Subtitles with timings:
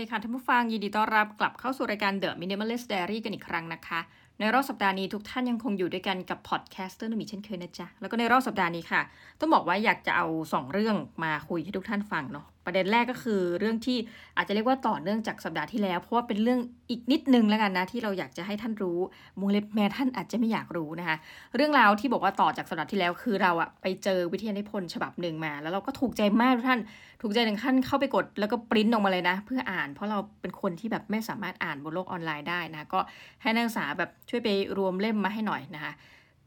[0.00, 4.00] ดีค่ะท่านผู้ฟังยินดีต้อนรับกลับเข้าสู่รายการ The Minimalist Diary กันอีกครั้งนะคะ
[4.40, 9.00] ในรอบสัปดาห์นี้ทุกท่านยังคงอยู่ด้วยกันกับ podcaster นมีเช่นเคยนะจ๊ะ แล้วก็ในรอบสัปดาห์นี้ค่ะ
[9.40, 13.98] ต้องบอกว่าอยากจะเอา 2 เรื่องมาคุยให้ทุกท่านฟังเนาะประเด็นแรกก็คือเรื่องที่
[14.36, 18.98] อาจจะเรียกว่าต่อเนื่องจากสัปดาห์ที่แล้ว เพราะว่าเป็นเรื่องอีกนิดนึงแล้วกันนะ ที่เราอยากจะให้ท่านรู้
[19.40, 21.16] วงเล็บแม้ท่านอาจจะไม่อยากรู้นะคะ
[21.56, 26.80] เรื่องราวที่บอกว่าต่อจากสัปดาห์ที่แล้วคือเราอะไปเจอวิทยานิพนธ์ฉบับหนึ่งมา แล้วเราก็ถูกใจมากทุกท่าน
[27.22, 33.00] ถูกใจถึงขั้นเข้าไปกดแล้วก็ปริ้นออกมาเลยนะ เพื่ออ่าน เพราะเราเป็นคนที่แบบไม่สามารถอ่านบนโลกออนไลน์ได้นะก็
[33.42, 34.48] ให้นักศึกษาแบบช่วยไป
[34.78, 35.92] รวมเล่มมาให้หน่อยนะคะ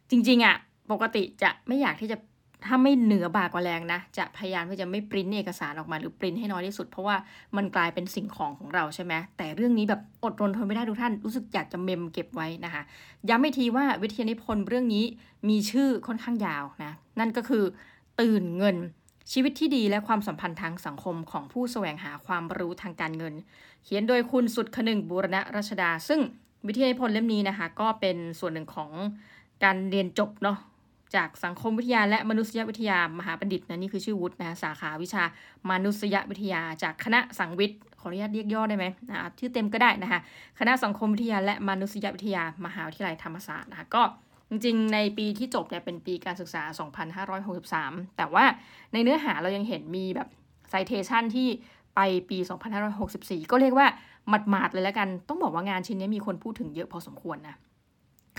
[0.09, 0.55] จริงๆอะ
[0.91, 2.17] ปกติจะไม่อยากที่จะ
[2.67, 7.15] ถ้าไม่เหนือบากกว่าแรงนะ จะพยายามที่จะไม่ปริ้นเอกสารออกมาหรือปริ้นให้น้อยที่สุด เพราะว่า
[7.57, 12.81] มันกลายเป็นสิ่งของของเราใช่ไหมแต่เรื่องนี้แบบอดรนทนไม่ได้ทุกท่านรู้สึกอยากจะเมมเก็บไว้นะคะ
[13.29, 15.05] ย้ำไม่ทีว่าวิทยานิพนธ์เรื่องนี้
[15.49, 17.63] มีชื่อค่อนข้างยาวนะนั่นก็คือ
[18.21, 18.75] ตื่นเงิน
[19.31, 23.33] ชีวิตที่ดีและความสัมพันธ์ทางสังคมของผู้แสวงหาความรู้ทางการเงิน
[23.83, 26.21] เขียนโดยคุณสุดขนึงบูรณะรัชดา ซึ่ง
[26.67, 28.91] วิทยานิพนธ์เล่มนี้นะคะ ก็เป็นส่วนหนึ่งของ
[29.63, 30.57] การเรียนจบเนาะ
[31.15, 35.23] จากสังคมวิทยาและมนุษยวิทยามหาบัณฑิตนะนี่คือชื่อวุฒินะสาขาวิชา
[35.71, 40.19] มนุษยวิทยา จากคณะสังวิทย์ขออนุญาตเรียกย่อได้ไหมนะชื่อเต็มก็ได้นะคะ
[40.59, 44.03] คณะสังคมวิทยาและมนุษยวิทยามหาวิทยาลัยธรรมศาสตร์นะคะก็
[44.49, 46.63] จริงๆ ในปีที่จบเนี่ยเป็นปีการศึกษา
[47.39, 48.45] 2563 แต่ว่า
[48.93, 50.27] ในเนื้อหาเรายังเห็นมีแบบ
[50.73, 51.47] citation ที่
[51.95, 52.37] ไปปี
[52.95, 53.87] 2564 ก็เรียกว่า
[54.29, 57.57] หมาดๆเลยแล้วกัน ต้องบอกว่างานชิ้นนี้มีคนพูดถึงเยอะพอสมควรนะ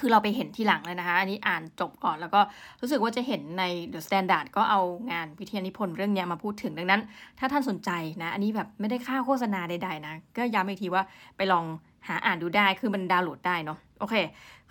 [0.00, 2.40] คือเราไปเห็นทีหลังเลยนะคะ อันนี้อ่านจบก่อนแล้วก็
[2.80, 4.80] รู้สึกว่าจะเห็นใน The Standard ก็เอา
[5.12, 7.00] งานวิทยานิพนธ์เรื่องนี้มาพูดถึงดังนั้น
[7.38, 7.90] ถ้าท่านสนใจ
[8.22, 11.02] นะ อันนี้แบบไม่ได้ค่าโฆษณาใดๆนะ ก็ย้ำอีกทีว่า
[11.36, 11.64] ไปลอง
[12.08, 14.14] หาอ่านดูได้คือมันดาวน์โหลดได้เนาะโอเค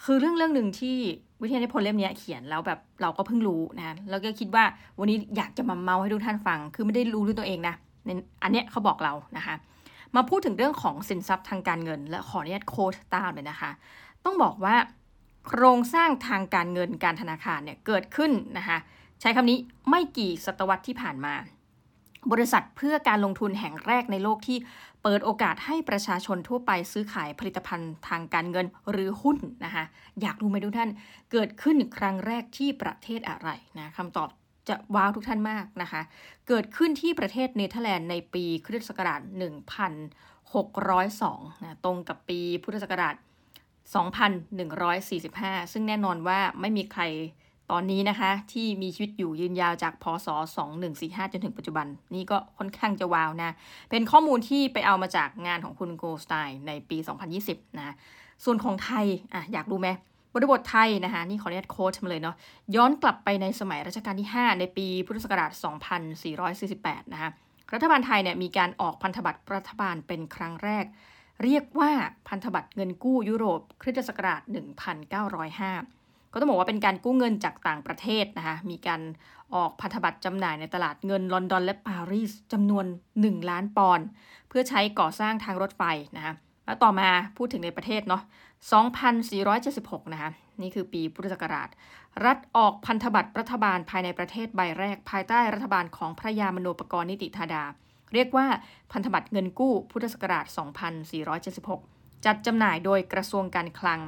[0.04, 0.96] คือเรื่องเรื่องหนึ่งที่
[1.42, 4.64] วิทยานิพนธ์เล่มนี้เขียนแล้วแบบเราก็เพิ่งรู้นะแล้วก็คิดว่า
[5.00, 7.76] วันนี้อยากจะมาเมาให้ทุกท่านฟัง คือไม่ได้รู้ด้วยตัวเองนะ
[8.44, 9.56] อันเนี้ยเขาบอกเรานะคะ
[10.16, 13.72] มาพูดถึงเรื่องของสินทรัพย์ทางการเงิน และขออนุญาตโค้ดตามเลยนะคะ
[14.26, 14.76] ต้องบอกว่า
[15.48, 18.78] โครงสร้างทางการเงินการธนาคารเนี่ยเกิดขึ้นนะคะ
[19.22, 19.58] ใช้คำนี้
[19.90, 21.34] ไม่กี่ศตวรรษที่ผ่านมา
[22.32, 24.58] บริษัทเพื่อการลงทุนแห่งแรกในโลกที่
[25.04, 29.84] เปิดโอกาสให้ประชาชนทั่วไปซื้อขายผลิตภัณฑ์ทางการเงินหรือหุ้นนะคะ
[30.22, 30.90] อยากรู้ไหมทุกท่าน
[31.32, 33.50] เกิดขึ้นครั้งแรกที่ประเทศอะไร
[33.80, 34.30] นะคำตอบ
[34.70, 36.02] จะว้าวทุกท่านมากนะคะ
[36.48, 39.22] เกิดขึ้นที่ประเทศเนเธอร์แลนด์ในปีคริสตศักราช
[40.42, 43.16] 1602 นะตรงกับปีพุทธศักราช
[43.94, 47.04] 2,145 ซึ่งแน่นอนว่าไม่มีใคร
[47.72, 50.28] ตอนนี้นะคะที่มีชีวิตอยู่ยืนยาวจากพศ
[50.80, 53.56] 2145 จนถึงปัจจุบัน นี่ก็ค่อนข้างจะวาวนะ
[53.90, 56.98] เป็นข้อมูลที่ไปเอามาจากงานของคุณโกสไตน์ในปี
[57.38, 57.96] 2020 นะ
[58.44, 59.90] ส่วนของไทยอะอยากรู้ไหม
[60.34, 62.36] บริบทไทยนะคะนี่ขออนุญาตโค้ดมาเลยเนาะ
[62.76, 65.52] ย้อนกลับไปในสมัยรัชกาลที่ 5 ในปีพุทธศักราช
[66.32, 67.30] 2448 นะคะ
[67.74, 70.86] รัฐบาลไทยเนี่ยมีการออกพันธบัตรรัฐบาลเป็นครั้งแรก
[71.44, 71.92] เรียกว่า
[72.28, 74.42] พันธบัตรเงินกู้ยุโรปคริสตศักราช
[75.18, 79.02] 1905 ก็ต้องบอกว่าเป็นการกู้เงินจากต่างประเทศนะคะมีการ
[79.56, 82.86] ออกพันธบัตรจำหน่ายในตลาดเงินลอนดอนและปารีสจำนวน
[83.18, 84.06] 1 ล้านปอนด์
[84.50, 85.84] เพื่อใช้ก่อสร้างทางรถไฟ
[86.16, 86.34] นะคะ
[86.66, 88.24] แล้วต่อมาพูดถึงในประเทศเนาะ
[88.72, 90.32] 2476 นะคะ
[90.62, 91.70] นี่คือปีพุทธศักราช
[92.26, 97.64] รัฐออกพันธบัตรรัฐบาลภายในประเทศใบแรก ภายใต้รัฐบาลของพระยามโนปกรณ์นิติธาดา
[98.14, 98.48] เรียกว่า
[98.92, 100.46] พันธบัตรเงินกู้พุทธศักราช
[101.36, 104.02] 2476 จัดจำหน่ายโดยกระทรวงการคลัง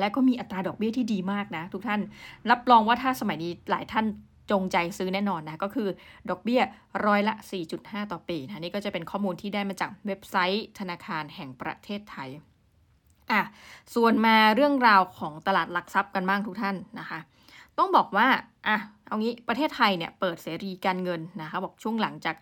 [0.00, 2.00] และก็มีอัตราดอกเบี้ยที่ดีมากนะ ทุกท่าน
[2.50, 4.06] รับรองว่าถ้าสมัยนี้หลายท่าน
[4.50, 5.88] จงใจซื้อแน่นอนนะก็คือ
[6.30, 6.62] ดอกเบี้ย
[7.06, 7.34] ร้อยละ
[7.74, 12.30] 4.5 ต่อปีนะนี่ก็จะเป็นข้อมูลที่ได้มาจากเว็บไซต์ธนาคารแห่งประเทศไทย
[13.32, 13.44] อะ
[13.94, 17.18] ส่วนมาเรื่องราวของตลาดหลักทรัพย์กันบ้างทุกท่านนะคะ
[17.78, 18.26] ต้องบอกว่า
[18.68, 18.76] อะ
[19.06, 22.36] เอางี้ประเทศไทยเนี่ยเปิดเสรีการเงินนะคะบอกช่วงหลังจาก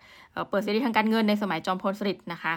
[0.49, 2.53] เปิดเสรีทางการเงินในสมัยจอมพลสฤษดิ์นะคะ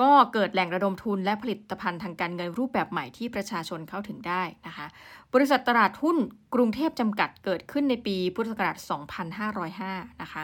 [0.00, 4.86] ก็เกิดแหล่งระดมทุนและผลิตภัณฑ์ทางการเงินรูปแบบใหม่ที่ประชาชนเข้าถึงได้นะคะ
[5.34, 6.16] บริษัทตลาดหุ้น
[6.54, 8.76] กรุงเทพจำกัดเกิดขึ้นในปีพุทธศักราช
[9.48, 10.42] 2505 นะคะ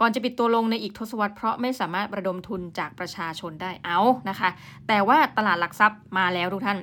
[0.00, 4.50] ก่อนจะปิดตัวลงในอีกทศวรรษเพราะไม่สามารถระดมทุนจากประชาชนได้เอานะคะ
[4.88, 6.78] แต่ว่าตลาดหลักทรัพย์มาแล้วทุกท่าน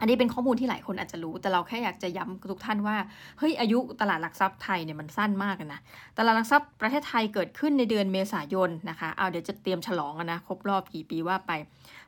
[0.00, 2.96] อันนี้เป็นข้อมูลที่หลายคนอาจจะรู้ แต่เราแค่อยากจะย้ำทุกท่านว่า
[3.38, 5.80] เฮ้ย อายุตลาดหลักทรัพย์ไทยเนี่ยมันสั้นมากนะ
[6.18, 11.52] ตลาดหลักทรัพย์ประเทศไทยเกิดขึ้นในเดือนเมษายนนะคะ เอาเดี๋ยวจะเตรียมฉลองนะ ครบรอบกี่ปีว่าไป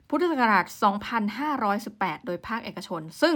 [0.09, 0.65] พุทธศักราช
[1.47, 3.35] 2518 โดยภาคเอกชน ซึ่ง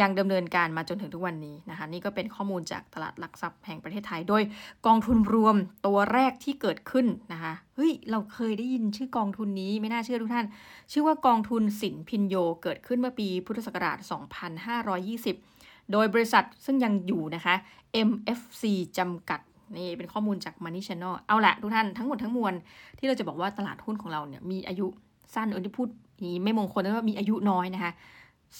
[0.00, 4.42] ยังดำเนินการมาจนถึงทุกวันนี้นะคะ นี่ก็เป็นข้อมูลจากตลาดหลักทรัพย์แห่งประเทศไทย โดย
[4.86, 5.56] กองทุนรวม
[5.86, 10.46] ตัวแรกที่เกิดขึ้นนะคะเฮ้ยเราเคยได้ยินชื่อกองทุนนี้ไม่น่าเชื่อทุกท่าน
[10.92, 13.98] ชื่อว่ากองทุนสินพินโยเกิดขึ้นเมื่อปีพุทธศักราช
[14.94, 17.54] 2520 โดยบริษัทซึ่งยังอยู่นะคะ
[18.08, 18.62] MFC
[18.98, 19.40] จำกัด
[19.76, 22.54] นี่เป็นข้อมูลจาก Money Channel เอาละทุกท่านทั้งหมดทั้งมวล
[22.98, 24.86] ที่เราจะบอกว่าตลาดหุ้นของเราเนี่ยมีอายุ
[25.34, 25.88] สั้นเออที่พูด
[26.24, 27.92] นี้ไม่มงคลแต่ว่ามีอายุน้อยนะคะ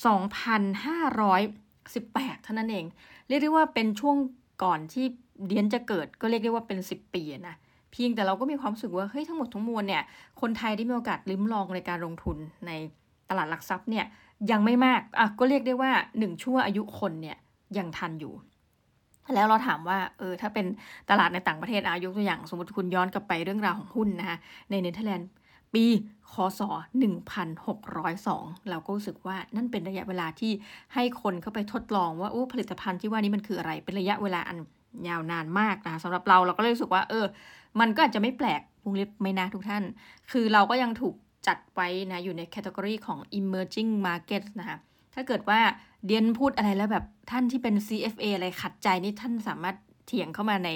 [0.03, 2.85] 2,518 เท่านั้นเอง
[3.29, 4.17] เรียกได้ว่าเป็นช่วง
[4.65, 5.07] ก่อนที่
[5.47, 7.57] เดียนจะเกิดก็เรียกได้ว่าเป็น 10 ปีนะ
[7.93, 10.03] เพียงแต่เราก็มีความรู้สึกว่าเฮ้ยทั้งหมดทั้งมวลเนี่ย
[10.41, 12.37] คนไทยได้มีโอกาสลิ้มลองในการลงทุน
[12.67, 12.71] ใน
[13.31, 14.05] ตลาดหลักทรัพย์เนี่ย
[14.51, 17.37] ยังไม่มากอะก็เรียกได้ว่า 1 ชั่วอายุคนเนี่ย
[17.79, 18.35] ยังทันอยู่
[19.35, 20.67] แล้วเราถามว่าเออถ้าเป็น
[21.11, 24.39] ตลาดในต่างประเทศอายุตัวอย่าง สมมติคุณย้อนกลับไปเรื่องราวของหุ้นนะคะ
[24.71, 25.29] ในเนเธอร์แลนด์
[25.75, 25.87] ปี
[26.33, 26.61] คศ
[27.45, 30.53] 1602 เราก็รู้สึกว่านั่นเป็นระยะเวลาที่
[30.95, 34.59] ให้คนเข้าไปทดลองว่าโอ้ผลิตภัณฑ์ที่ว่านี้มันคืออะไร เป็นระยะเวลาอัน
[35.09, 37.25] ยาวนานมากนะสำหรับเราเราก็เลยรู้สึกว่า เออ
[37.81, 39.83] มันก็อาจจะไม่แปลกวงเล็บไม่นะทุกท่าน
[40.31, 41.15] คือเราก็ยังถูก
[41.47, 44.77] จัดไว้นะอยู่ในแคตตากรีของ emerging market นะคะ
[45.15, 45.61] ถ้าเกิดว่า
[46.07, 50.69] เดียนพูดอะไรแล้วแบบท่านที่เป็น CFA อะไรขัดใจนี่ท่านสามารถเถียงเข้ามาใน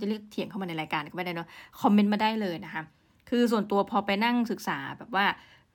[0.00, 1.48] จะเรียกเถียงเข้ามาในรายการก็ไม่ได้เนาะ
[1.80, 2.82] คอมเมนต์มาได้เลยนะคะ
[3.28, 5.26] คือส่วนตัวพอไปนั่งศึกษาแบบว่า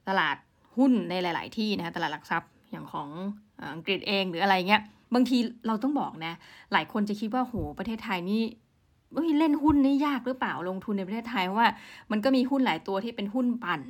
[0.08, 0.38] ตลาด
[0.78, 3.10] หุ้นในหลาย ๆ ที่นะคะตลาดหลักทรัพย์อย่างของ
[3.74, 4.82] อังกฤษเองหรืออะไรเงี้ย
[5.14, 5.38] บางที
[5.68, 6.34] เราต้องบอกนะ
[6.74, 8.44] หลายคนจะคิดว่าโหประเทศไทยนี่
[9.40, 11.68] เล่นหุ้นนี่ยากหรือเปล่าลงทุนในประเทศไทยว่า
[12.12, 13.82] มันก็มีหุ้นหลายตัวที่เป็นหุ้นปั่น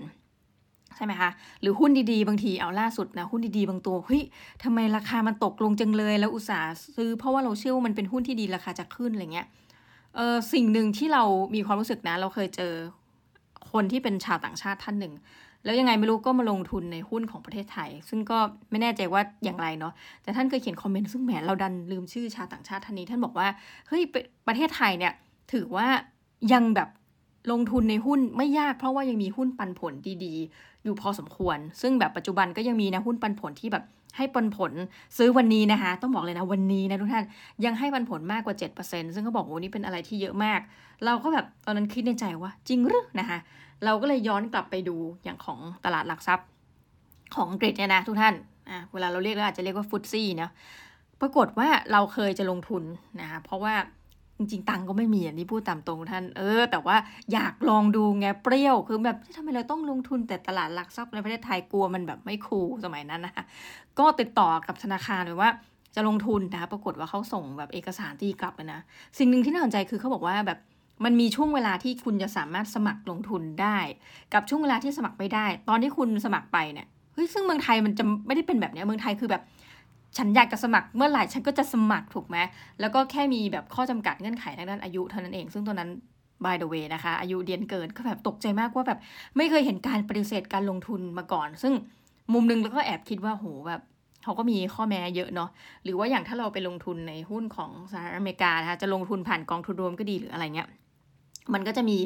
[0.95, 1.29] ใช่ไหมคะ
[1.61, 4.23] หรือหุ้นดีๆ บางทีเอาล่าสุดนะหุ้นดีๆ บางตัวเฮ้ย
[4.63, 9.47] ทำไมราคามันตกลงจังเลย แล้วอุตส่าห์ซื้อเพราะว่าเราเชื่อว่ามันเป็นหุ้นที่ดีราคาจะขึ้นอะไรเงี้ย
[10.15, 11.23] เออสิ่งหนึ่งที่เรา
[11.55, 12.73] มีความรู้สึกนะ เราเคยเจอ
[13.73, 15.13] คนที่เป็นชาวต่างชาติท่านหนึ่ง
[15.63, 18.37] แล้วยังไงไม่รู้ก็มาลงทุนในหุ้นของประเทศไทย ซึ่งก็
[18.69, 23.47] ไม่แน่ใจว่าอย่างไรเนาะแต่ท่านเคยเขียนคอมเมนต์ซึ่งแหมเราดันลืมชื่อชาวต่างชาติท่านนี้ ท่านบอกว่า
[23.87, 24.01] เฮ้ย
[24.47, 25.13] ประเทศไทยเนี่ย
[25.53, 25.87] ถือว่า
[26.53, 26.89] ยังแบบ
[27.51, 29.93] ลงทุนในหุ้นไม่ยากเพราะว่ายังมีหุ้นปันผล
[30.25, 33.83] ดีๆ อยู่พอสมควร ซึ่งแบบปัจจุบันก็ยังมีนะหุ้นปันผลที่แบบ
[34.17, 34.71] ให้ปันผล
[35.17, 37.25] ซื้อวันนี้นะคะ ต้องบอกเลยนะวันนี้นะทุกท่าน
[37.65, 40.59] ยังให้ปันผลมากกว่า 7%ซึ่งเขาบอกว่านี่เป็นอะไรที่เยอะมาก
[41.05, 43.39] เราก็แบบตอนนั้นคิดในใจว่าจริงหรือนะคะ
[43.85, 46.47] เราก็เลยย้อนกลับไปดูอย่างของตลาดหลักทรัพย์
[47.35, 48.33] ของอังกฤษเนี่ยนะทุกท่าน
[48.69, 50.51] อะเวลาเราเรียกเราอาจจะเรียกว่าฟุตซี่เนาะ
[51.21, 52.83] ปรากฏว่าเราเคยจะลงทุน
[53.21, 53.75] นะคะเพราะว่า
[54.37, 56.95] จริงๆ ตังก็ไม่มีอันนี้พูดตามตรงท่าน เออ แต่ว่า
[57.33, 63.43] อยากลองดูไงเปรี้ยว คือแบบทำไมเราต้องลงทุนแต่ตลาดหลักทรัพย์ในประเทศไทยกลัวมันแบบไม่คูลสมัยนั้นนะคะ
[63.99, 65.49] ก็ติดต่อกับธนาคารเลยว่า
[65.95, 68.79] จะลงทุนนะคะปรากฏว่าเขาส่งแบบเอกสารตีกลับนะ
[69.17, 70.59] สิ่งหนึ่งที่น่าสนใจคือเขาบอกว่าแบบ
[71.05, 73.77] มันมีช่วงเวลาที่คุณจะสามารถสมัครลงทุนได้
[74.33, 79.43] กับช่วงเวลาที่สมัครไม่ได้ ตอนที่คุณสมัครไปเนี่ยเฮ้ยซึ่งเมืองไทยมันจะไม่ได้เป็นแบบนี้เมืองไทยคือแบบ
[80.17, 82.37] ฉันอยากจะสมัครเมื่อไหร่ฉันก็จะสมัครถูกไหม
[82.79, 85.89] แล้วก็แค่มีแบบข้อจำกัดเงื่อนไขทางด้านอายุเท่านั้นเอง ซึ่งตอนนั้น
[86.45, 88.99] by the way นะคะ อายุเดียนเกินก็แบบตกใจมากว่าแบบ
[89.37, 91.73] ไม่เคยเห็นการปฏิเสธการลงทุนมาก่อน ซึ่ง
[92.33, 93.81] มุมนึงแล้วก็แอบคิดว่าโหแบบ
[94.23, 95.49] เขาก็มีข้อแม้เยอะเนาะ
[95.83, 100.67] หรือว่าอย่างถ้าเราไปลงทุนในหุ้นของสหรัฐอเมริกานะคะจะลงทุนผ่านกองทุนรวมก็ดีหรืออะไรเงี้ย
[101.53, 101.97] มันก็จะมี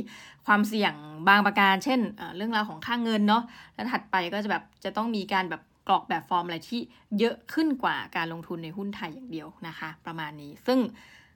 [0.46, 0.94] ความเสี่ยง
[1.30, 2.00] บางประการ เช่น
[2.36, 3.44] เรื่องราวของค่างเงินเนาะ
[3.76, 6.80] แล้วถัดไปก็จะแบบจะต้องมีการแบบกรอกแบบฟอร์มอะไรที่
[7.20, 10.80] เยอะขึ้นกว่าการลงทุนในหุ้นไทยอย่างเดียวนะคะ ประมาณนี้ซึ่ง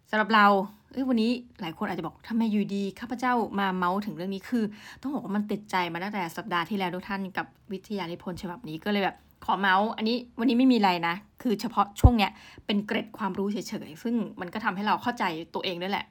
[0.10, 0.46] สำหรับเรา
[0.92, 1.31] เอ้ยวันนี้
[1.62, 4.63] หลายคนอาจจะบอกทำไมอยู่ดีข้าพเจ้ามาเมาส์ถึงเรื่องนี้คือ
[5.02, 12.32] ต้องบอกว่ามันติดใจมาตั้งแต่สัปดาห์ที่แล้วทุกท่านกับวิทยานิพนธ์ฉบับนี้ก็เลยแบบ ขอเมาส์อันนี้วันนี้ไม่มีอะไรนะ คือเฉพาะช่วงเนี้ย
[12.66, 13.58] เป็นเกร็ดความรู้เฉ
[13.88, 16.06] ยๆ ซึ่งมันก็ทำให้เราเข้าใจตัวเองด้วยแหละ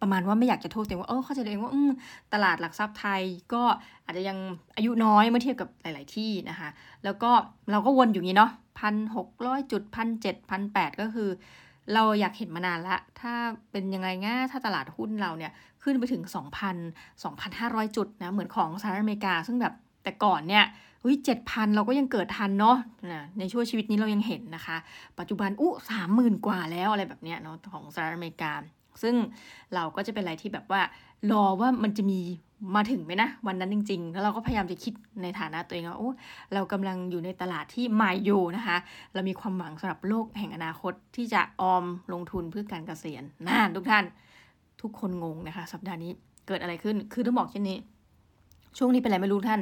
[0.00, 1.72] ประมาณว่าไม่อยากจะโทษตัวเองว่าเออเข้าใจตัวเองว่า
[2.32, 3.62] ตลาดหลักทรัพย์ไทยก็
[4.04, 4.38] อาจจะยัง
[4.76, 6.68] อายุน้อยเมื่อเทียบกับหลาย ๆ ที่นะคะ
[7.04, 7.30] แล้วก็
[7.70, 11.28] เราก็วนอยู่นี้เนาะพันหกร้อยจุดพันเจ็ดพันแปดก็คือ
[11.94, 13.32] เราอยากเห็นมานานละ ถ้า
[13.70, 15.52] เป็นยังไงง่าถ้าตลาดหุ้นเราเนี่ย
[15.82, 20.64] ขึ้นไปถึง 2,000 2,500 จุดนะเหมือนของสหรัฐอเมริกา ซึ่งแบบแต่ก่อนเนี่ย
[21.00, 22.76] เฮ้ยเจ็ดพันเราก็ยังเกิดทันเนาะ
[23.12, 24.76] นะในช่วงชีวิตนี้เรายังเห็นนะคะ
[25.18, 28.52] ปัจจุบันอู้สามหมื่นกว่าแล้วอะไรแบบเนี้ยเนาะของสหรัฐอเมริกา
[29.02, 29.14] ซึ่ง
[29.74, 30.80] เราก็จะเป็นอะไรที่แบบว่า
[31.32, 32.20] รอว่ามันจะมี
[32.76, 36.10] มาถึงไหมนะวันนั้นจริง ๆ แล้วเราก็พยายามจะคิดในฐานะตัวเองว่าโอ้
[36.54, 38.76] เรากำลังอยู่ในตลาดที่ใหม่อยู่นะคะ
[39.14, 44.04] เรามีความหวังสำหรับโลกแห่งอนาคตที่จะออมลงทุนเพื่อการเกษียณน่าทุกท่าน
[44.82, 46.12] ทุกคนงงนะคะ สัปดาห์นี้
[46.46, 47.78] เกิดอะไรขึ้นคือต้องบอกเช่นนี้
[48.78, 49.60] ช่วงนี้เป็นอะไรไม่รู้ท่าน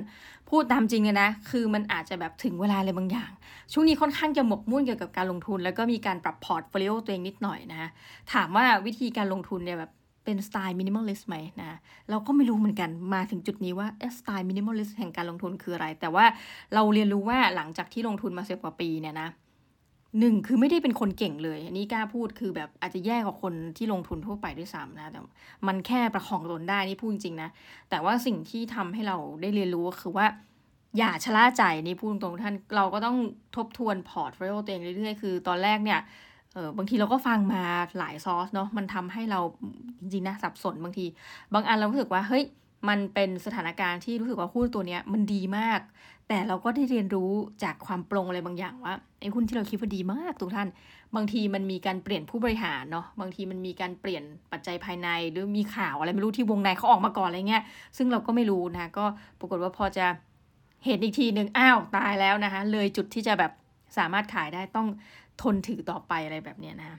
[0.50, 3.30] พูดตามจริงเลยนะ คือมันอาจจะแบบถึงเวลาอะไรบางอย่าง
[3.72, 7.88] ช่วงนี้ค่อนข้างจะหมกมุ่นเกี่ยวกับการลงทุน แล้วก็มีการปรับ portfolio ตัวเองนิดหน่อยนะ
[8.32, 9.90] ถามว่าวิธีการลงทุนเนี่ยแบบ
[10.25, 11.78] เป็นสไตล์ minimalist ไหมนะ
[12.10, 13.86] เราก็ไม่รู้เหมือนกันมาถึงจุดนี้ว่า
[14.18, 16.25] สไตล์ minimalist แห่งการลงทุนคืออะไร แต่ว่า
[16.75, 19.28] เราเรียนรู้ว่าหลังจากที่ลงทุนมาสิบกว่าปีเนี่ยนะ
[20.20, 25.20] หนึ่งคือไม่ได้เป็นคนเก่งเลย อันนี้กล้าพูดคือแบบอาจจะแย่กว่าคนที่ลงทุนทั่วไปด้วยซ้ำนะ แต่
[25.66, 27.50] มันแค่ประคองตนได้นี่พูดจริงๆนะ
[27.90, 30.26] แต่ว่าสิ่งที่ทำให้เราได้เรียนรู้คือว่า
[30.99, 33.16] อย่าชะล่าใจนี่พูดตรงๆท่านเราก็ต้อง
[33.56, 36.00] ทบทวน portfolio ตัวเองเรื่อยๆ คือตอนแรกเนี่ย
[36.54, 37.62] เออบางทีเราก็ฟังมา
[37.99, 39.40] หลายซอสเนาะมันทำให้เรา
[40.00, 41.06] จริงๆนะสับสนบางที
[41.54, 42.44] บางอันเรารู้สึกว่าเฮ้ย
[42.88, 45.80] มันเป็นสถานการณ์ที่รู้สึกว่าหุ้นตัวเนี้ยมันดีมาก
[46.28, 47.30] แต่เราก็ได้เรียนรู้
[47.62, 50.68] จากความปลงอะไรบางอย่างว่าไอ้หุ้นที่เราคิดว่าดีมากทุกท่าน
[51.16, 57.62] บางทีมันมีการเปลี่ยนผู้บริหารเนาะบางทีมันมีการเปลี่ยนปัจจัยภายใน หรือมีข่าวอะไรไม่รู้ที่วงในเขาออกมาก่อนอะไรเงี้ย
[57.97, 59.04] ซึ่งเราก็ไม่รู้นะก็
[59.38, 60.06] ปรากฏว่าพอจะ
[60.87, 63.52] เห็นอีกทีหนึ่งอ้าวตายแล้วนะคะเลยจุดที่จะแบบ
[63.99, 64.88] สามารถขายได้ต้อง
[65.42, 66.99] ทนถือต่อไปอะไรแบบเนี้ยนะ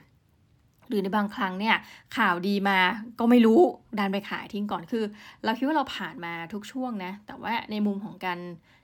[0.88, 1.76] หรือในบางครั้งเนี่ย
[2.16, 2.78] ข่าวดีมา
[3.18, 3.60] ก็ไม่รู้
[3.98, 5.04] ดันไปขายทิ้งก่อนคือ
[5.44, 8.38] เราคิดว่าเราผ่านมาทุกช่วงนะแต่ว่าในมุมของการ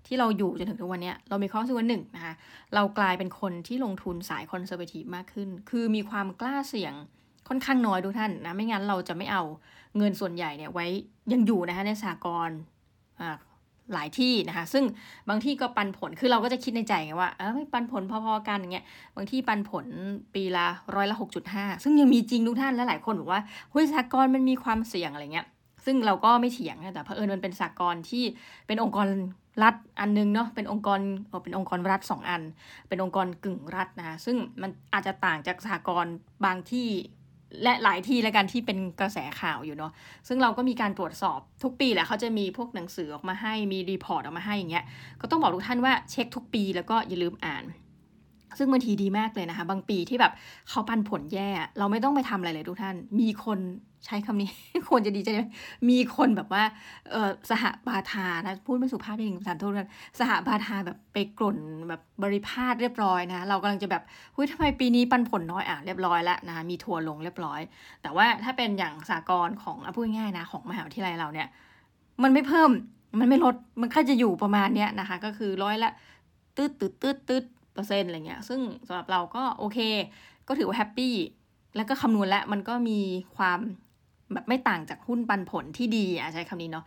[0.07, 2.35] ที่เราอยู่จนถึงทุกวันนี้เรามีข้อสู้ว่าหนึ่งนะคะ
[2.75, 6.95] เรากลายเป็นคนที่ลงทุนสายคอนเซอร์เวทีฟมากขึ้น คือมีความกล้าเสี่ยง
[7.49, 9.43] ค่อนข้างน้อยทุกท่านนะไม่งั้นเราจะไม่เอา
[9.97, 10.87] เงินส่วนใหญ่เนี่ยไว้
[11.33, 12.51] ยังอยู่นะคะในสากล
[13.93, 14.85] หลายที่นะคะซึ่ง
[15.29, 18.85] บางที่ก็ปันผลคือเราก็จะคิดในใจไงว่าเออไม่ปันผลพอๆกันอย่างเงี้ย
[19.17, 19.87] บางที่ปันผล
[20.35, 25.47] ปีละร้อยละหกจุดห้าซึ่งยังมีจริงทุกท่านและหลายคนบอกว่าหุ้นสากลมันมีความเสี่ยงอะไรเงี้ย
[25.85, 28.25] ซึ่งเราก็ไม่เถียงนะแต่เผอิญมันเป็นสากลที่
[28.67, 29.09] เป็นองค์กร
[29.63, 31.01] รัฐอันนึงเนาะเป็นองค์กร
[31.45, 32.43] เป็นองค์กรรัฐสองอัน
[32.89, 36.07] เป็นองค์กรกึ่งรัฐนะซึ่งมันอาจจะต่างจากสากล
[36.45, 36.89] บางที่
[37.63, 39.93] และหลายที่แล้วกันที่เป็นกระแสข่าวอยู่เนาะ
[40.29, 44.85] ซึ่งเราก็มีการตรวจสอบทุกปีแหละเขาจะมีพวกหนังสือออกมาให้มี report ออกมาให้อย่างเงี้ย
[45.21, 47.65] ก็ต้องบอกทุกท่านว่าเช็คทุกปีแล้วก็อย่าลืมอ่าน
[48.59, 50.33] ซึ่งบางทีดีมากเลยนะคะ บางปีที่แบบ
[50.69, 53.61] เขาปันผลแย่ เราไม่ต้องไปทำอะไรเลยทุกท่าน มีคน
[54.07, 54.51] ใช้คำนี้
[54.89, 55.43] ควรจะดีใจไหม
[55.91, 56.65] มีคนแบบว่า
[57.11, 61.59] เออสหบาทานะพูดไม่สุภาพเองสารโทษกันสหบาทาแบบไปกล่น
[61.89, 64.03] แบบบริพาทเรียบร้อยนะ เรากำลังจะแบบ
[64.35, 67.61] เฮ้ยทำไมปีนี้ปันผลน้อยอะเรียบร้อยแล้วนะมีทัวลงเรียบร้อย
[68.03, 71.49] แต่ว่าถ้าเป็นอย่างสากลของพูดง่ายนะของมหาวิทยาลัยเราเนี่ย
[72.23, 72.71] มันไม่เพิ่ม
[73.19, 75.91] มันไม่ลดมันแค่จะอยู่ประมาณเนี้ยนะคะ ก็คือร้อยละ
[76.57, 79.79] ตืดตืดตืดตืด เปอร์เซ็นต์อะไรเงี้ย ซึ่งสำหรับเราก็โอเค
[80.49, 81.15] ก็ถือว่าแฮปปี้
[81.77, 83.01] แล้วก็คำนวณแล้วมันก็มี
[83.37, 83.59] ความ
[84.33, 86.85] แบบไม่ต่างจากหุ้นปันผลที่ดีอะใช้คำนี้เนาะ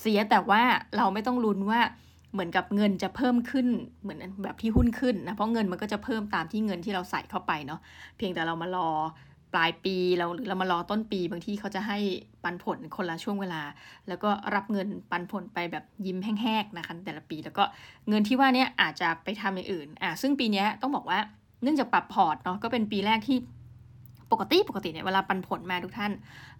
[0.00, 0.62] เสียแต่ว่า
[0.96, 1.80] เราไม่ต้องลุ้นว่า
[2.32, 3.66] เหมือนกับเงินจะเพิ่มขึ้น
[4.02, 7.80] เหมือนแบบที่หุ้นขึ้นนะ เพราะเงินมันก็จะเพิ่มตามที่เงินที่เราใส่เข้าไปเนาะ
[8.16, 8.88] เพียงแต่เรามารอ
[9.54, 11.98] ปลายปีเราหรือเรามารอต้นปี บางที่เขาจะให้
[12.42, 13.62] ปันผลคนละช่วงเวลา
[14.08, 17.64] แล้วก็รับเงินปันผลไปแบบยิ้มแห้งๆนะคะแต่ละปี แล้วก็
[18.08, 21.18] เงินที่ว่านี้อาจจะไปทำอย่างอื่นอะซึ่งปีนี้ต้องบอกว่า
[21.62, 23.38] เนื่องจากปรับพอร์ตเนาะก็เป็นปีแรกที่
[24.34, 26.12] ปกติปกติเนี่ยเวลาปันผลมาทุกท่าน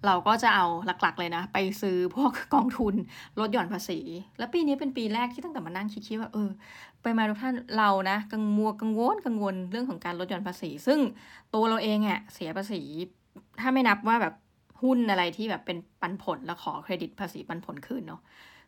[0.07, 2.95] เราก็จะเอาหลักๆเลยนะ ไปซื้อพวกกองทุน
[3.41, 4.01] ลดหย่อนภาษี
[4.39, 6.51] แล้วปีนี้เป็นปีแรกที่ตั้งแต่มานั่งคิดๆว่าเออ
[7.03, 10.99] ไปมาทุกท่านเรานะกังมัวกังวลกังวลเรื่องของการลดหย่อนภาษี ซึ่ง
[11.55, 12.81] ตัวเราเองอะเสียภาษี
[13.61, 14.35] ถ้าไม่นับว่าแบบ
[14.83, 18.21] หุ้นอะไรที่แบบเป็นปันผลแล้วขอเครดิตภาษีปันผลคืนเนาะ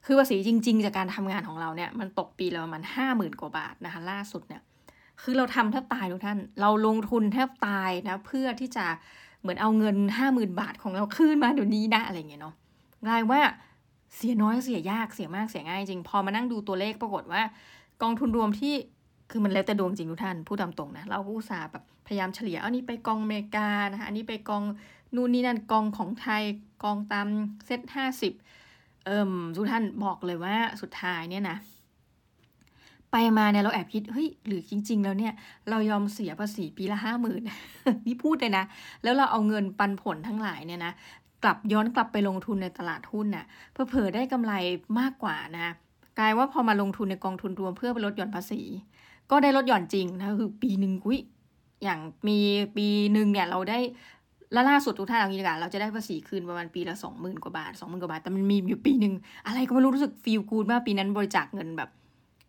[0.06, 4.62] คือภาษีจริง ๆ จากการทำงานของเราเนี่ยมันตกปีละประมาณห้าหมื่นกว่าบาทนะคะล่าสุดเนี่ย
[5.23, 8.87] คือเราทำแทบตายทุกท่าน เราลงทุนแทบตายนะเพื่อที่จะ
[9.40, 12.54] เหมือนเอาเงินห้าหมื่นบาทของเราคืนมาเดี๋ยวนี้นะอะไรเงี้ยเนาะ
[13.06, 13.40] กลายว่า
[14.14, 17.42] เสียน้อยเสียยากเสียมากเสียง่ายจริง พอมานั่งดูตัวเลขปรากฏว่า
[18.02, 18.75] กองทุนรวมที่
[19.30, 24.62] คือมันแล้วแต่ดวงจริงทุกท่านพูดตามตรงนะเราก็อุตส่าห์แบบพยายามเฉลี่ยเอานี้ไปกองอเมริกานะคะอันนี้ไปกอง
[25.14, 26.42] นู่นนี่นั่นกองของไทย
[26.85, 27.28] กองตาม
[27.66, 28.32] เซตห้าสิบ
[29.04, 31.56] เอิ่มทุกท่านบอกเลยว่าสุดท้ายเนี่ยนะ
[33.18, 35.32] ไปมาเนี่ยเราแอบคิดเฮ้ยหรือจริง ๆ แล้วเนี่ย
[35.70, 37.42] เรายอมเสียภาษีปีละห้าหมื่น
[38.06, 38.64] นี่พูดเลยนะ
[39.02, 40.92] แล้วเราเอาเงินปันผลทั้งหลายเนี่ยนะ
[41.44, 44.52] กลับย้อนกลับไปลงทุนในตลาดหุ้นน่ะเพื่อเผอได้กำไร
[44.99, 45.75] มากกว่านะ
[46.18, 48.61] กลายว่าพอมาลงทุนในกองทุนรวมเพื่อไปลดหย่อนภาษี
[49.30, 51.20] ก็ได้ลดหย่อนจริงนะคือปีหนึ่งกุ้ย
[51.82, 52.38] อย่างมี
[52.76, 53.78] ปีหนึ่งเนี่ยเราได้
[54.52, 59.14] แล้วล่าสุดทุกท่านเอางี้ดีกว่าเราจะได้ภาษีคืนประมาณปีละสองหมื่นกว่าบาทสองหมื่นกว่าบาท แต่มันมีอยู่ปีหนึ่ง
[59.46, 61.90] อะไรก็ไม่รู้รู้สึกฟีลกูดมากปีนั้นบริจาคเงินแบบ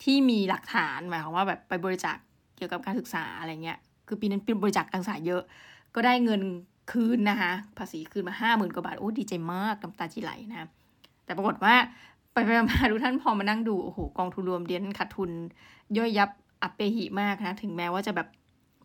[0.03, 2.17] ที่มีหลักฐานหมายความว่าแบบไปบริจาค
[2.55, 3.77] เกี่ยวกับการศึกษาอะไรเงี้ย
[4.07, 5.41] คือปีนั้นเป็นบริจาคการศึกษาเยอะ
[5.95, 6.41] ก็ได้เงิน
[6.91, 10.69] คืนนะคะภาษีคืนมาห้าหมื่นกว่าบาทโอ้ดีใจมากน้ำตาจีไหลนะ
[11.25, 11.75] แต่ปรากฏว่า
[12.33, 15.29] ไปไปมาดูท่านพอมานั่งดูโอ้โหกองทุนรวมเดียนขาดทุน
[15.97, 16.29] ย่อยยับ
[16.61, 18.27] อัปเปหิมากนะถึงแม้ว่าจะแบบ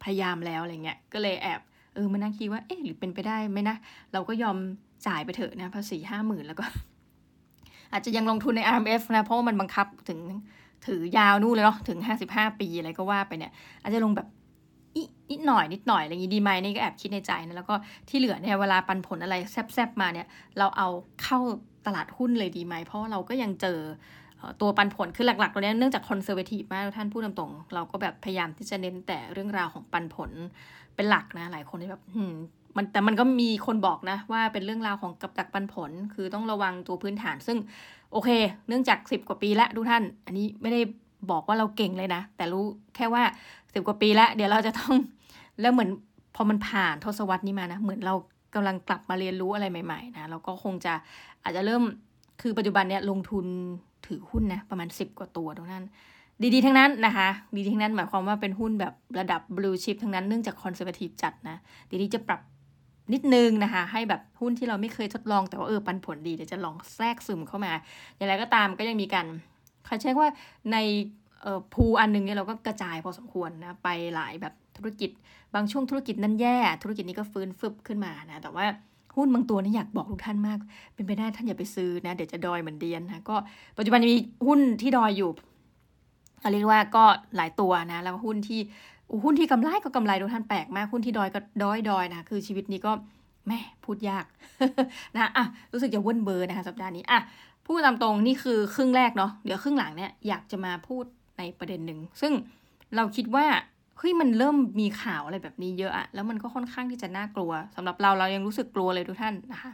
[0.02, 1.60] พยายามแล้วอะไรเงี้ยก็เลยแอบ
[1.94, 3.76] เออมานั่งคิดว่าเอ๊ะหรือเป็นไปได้ไหมนะ
[4.12, 4.56] เราก็ยอม
[5.06, 6.64] จ่ายไปเถอะนะภาษีห้าหมื่นแล้วก็
[7.92, 10.18] อาจจะยังลงทุนใน RMF นะเพราะว่ามันบังคับถึง
[10.86, 14.28] ถือยาวนู่นเลยเนาะถึงห้าสิบห้าปีอะไรก็ว่าไปเนี่ย อาจจะลงแบบ
[15.30, 17.74] นิดหน่อยนิดหน่อยอะไรอย่างนี้ดีไหมนี่ก็แอบคิดในใจนะแล้วก็
[18.08, 20.26] ที่เหลือเนี่ยเวลาปันผลอะไรแซบๆมาเนี่ย
[20.58, 20.88] เราเอา
[21.22, 21.38] เข้า
[21.86, 23.78] ตลาดหุ้นเลยดีไหมเพราะเราก็ยังเจอ
[24.60, 30.30] ตัวปันผลคือหลักๆตัวนี้เนื่องจากคอนเซอร์เวทีฟมากท่านพูดตรงๆเราก็แบบพยายามที่จะเน้นแต่เรื่องราวของปันผล
[30.94, 32.02] เป็นหลักนะ หลายคนที่แบบ
[32.76, 37.58] มันแต่มันก็มีคนบอกนะว่าเป็นเรื่องราวของกับดักปันผล คือต้องระวังตัวพื้นฐาน ซึ่ง
[38.12, 38.30] โอเค
[38.68, 40.80] เนื่องจากสิบกว่าปีแล้วทุกท่าน อันนี้ไม่ได้
[41.30, 42.64] บอกว่าเราเก่งเลยนะ แต่รู้
[42.96, 43.22] แค่ว่า
[43.74, 44.94] สิบกว่าปีแล้ว เดี๋ยวเราจะต้อง
[45.60, 45.90] แล้วเหมือน
[46.34, 48.14] พอมันผ่านทศวรรษนี้มานะ เหมือนเรา
[48.54, 50.94] กำลังกลับมาเรียนรู้อะไรใหม่ ๆ นะเราก็คงจะ
[51.42, 51.82] อาจจะเริ่ม
[52.40, 53.46] คือปัจจุบันเนี่ยลงทุน
[54.06, 55.84] ถือหุ้นนะประมาณสิบกว่าตัวทุกท่าน
[56.54, 61.56] ดีๆ ทั้งนั้นนะคะ ดีๆทั้งนั้นหมายความว่าเป็นหุ้นแบบระดับบลูชิพทั้งนั้นเนื่องจากคอนเซอร์เวทีฟจัดนะ
[61.90, 62.40] ดีนี้จะปรับ
[63.12, 67.72] นิดนึงนะคะ ให้แบบหุ้นที่เราไม่เคยทดลองแต่ว่าเออปันผลดีเดี๋ยวจะลองแทรกซึมเข้ามา
[68.16, 69.26] อย่างไรก็ตามก็ยังมีการ
[69.84, 70.28] เขาเช็คว่า
[70.72, 70.76] ใน
[71.44, 75.10] ออพูอันนึงเนี่ยเราก็กระจายพอสมควรนะไปหลายแบบธุรกิจ
[75.54, 78.66] บางช่วงธุรกิจนั้นแย่ ธุรกิจนี้ก็ฟื้นฟึบขึ้นมานะแต่ว่า
[79.16, 80.58] หุ้นบางตัวนี่อยากบอกทุกท่านมาก
[80.94, 83.36] เป็นไปได้ท่านอย่าไปซื้อนะเดี๋ยวจะดอยเหมือนเดียนนะก็
[83.76, 84.16] ปัจจุบันมี
[84.46, 85.30] หุ้นที่ดอยอยู่
[86.52, 87.04] เรียกว่าก็
[87.36, 88.60] หลายตัวนะ แล้วหุ้นที่
[89.24, 92.92] หุ้นที่กำไรก็กำไรทุกท่านแปลกมากหุ้นที่ดอยก็ดอยดอยนะคือชีวิตนี้ก็
[93.48, 94.24] แม่พูดยาก
[95.14, 97.20] นะอะรู้สึกจะว่นเบอร์นะคะสัปดาห์นี้อะ
[97.66, 101.04] พูดตามตรงนี่คือครึ่งแรกเนาะเดี๋ยวครึ่งหลังเนี่ยอยากจะมาพูด
[101.38, 102.32] ในประเด็นหนึ่งซึ่ง
[102.96, 103.46] เราคิดว่า
[104.02, 109.72] เฮ้ยมันเริ่มมีข่าวอะไรแบบนี้เยอะอะแล้วมันก็ค่อนข้างที่จะน่ากลัวสำหรับเราเรายังรู้สึกกลัวเลยทุกท่านนะคะ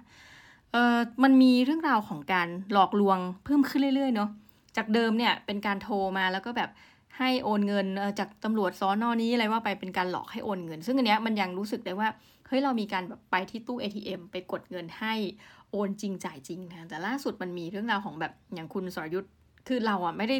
[0.72, 4.30] เออมันมีเรื่องราวของการหลอกลวงเพิ่มขึ้นเรื่อยๆเนาะ
[4.76, 6.70] จากเดิมเนี่ยเป็นการโทรมาแล้วก็แบบ
[7.18, 7.86] ให้โอนเงิน
[8.18, 12.08] จากตำรวจซ้อนอนี้อะไรว่าไปเป็นการหลอกให้โอนเงิน ซึ่งอันเนี้ยมันยังรู้สึกได้ว่า
[12.46, 15.14] เฮ้ยเรามีการแบบไปที่ตู้ ATM ไปกดเงินให้
[15.70, 19.32] โอนจริงจ่ายจริงนะแต่ล่าสุดมันมีเรื่องราวของแบบอย่างคุณสรยุทธ์
[19.68, 20.36] คือเราอะไม่ได้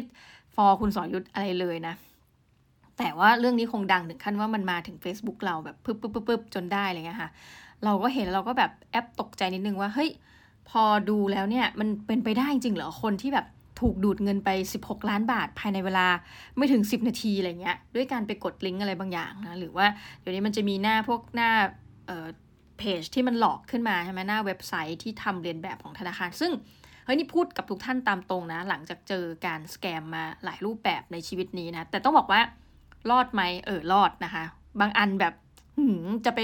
[0.55, 1.95] ฟอคุณสรยุทธ์อะไรเลยนะ
[2.99, 7.29] แต่ว่าเรื่องนี้คงดังถึงขั้นว่ามันมาถึง Facebook เราแบบปึ๊บปึ๊บปึ๊บปึ๊บจนได้อะไรเงี้ยค่ะ
[7.83, 10.09] เราก็เห็นเราก็แบบแอปตกใจนิดนึงว่าเฮ้ย
[10.69, 13.45] พอดูแล้วเนี่ยมันเป็นไปได้จริงเหรอคนที่แบบ
[13.79, 14.49] ถูกดูดเงินไป
[14.81, 16.07] 16 ล้านบาทภายในเวลา
[16.57, 19.85] ไม่ถึง 10 นาทีอะไรเงี้ยด้วยการไปกดลิงก์อะไรบางอย่างนะหรือว่า
[20.19, 21.51] เดี๋ยวนี้มันจะมีหน้าพวกหน้า
[22.77, 26.51] เพจที่มันหลอกขึ้นมาใช่ไหมหน้าเว็บไซต์ที่ทำเรียนแบบของธนาคาร ซึ่ง
[27.05, 32.41] เฮ้ยนี่พูดกับทุกท่านตามตรงนะ หลังจากเจอการสแกมมาหลายรูปแบบในชีวิตนี้นะ แต่ต้องบอกว่า
[33.09, 34.43] รอดไหมเออรอดนะคะ
[34.79, 35.33] บางอันแบบ
[36.25, 36.39] จะไป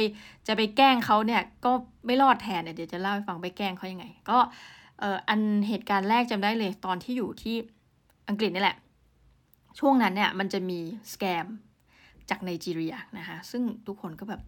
[0.47, 1.71] จะไปแกล้งเขาเนี่ยก็
[2.05, 4.38] ไม่รอดแทนเดี๋ยวจะเล่าให้ฟังไปแกล้งเขายังไง ก็
[5.00, 7.56] เอออันเหตุการณ์แรกจำได้เลยตอนที่อยู่ที่
[8.30, 8.77] อังกฤษนี่แหละ
[9.80, 10.80] ช่วงนั้นเนี่ยมันจะมี
[11.13, 11.45] สแกม
[12.30, 14.41] จากไนจีเรียนะคะซึ่งทุกคนก็แบบ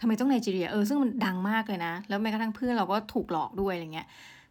[0.00, 4.06] ทำไมต้องไนจีเรียเออซึ่งมันดังมากเลยนะ แล้วแม้กระทั่งเพื่อนเราก็ถูกหลอกด้วยอะไรเงี้ย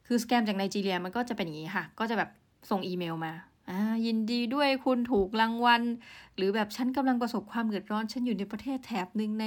[0.07, 2.29] คือสแกมจากไนจีเรียมันก็จะเป็นอย่างนี้ค่ะ ก็จะแบบ
[2.69, 3.33] ส่งอีเมลมา
[4.05, 5.81] ยินดีด้วยคุณถูกรางวัล
[6.35, 9.45] หรือแบบฉันกำลังประสบความเดือดร้อน ฉันอยู่ในประเทศแถบหนึ่งใน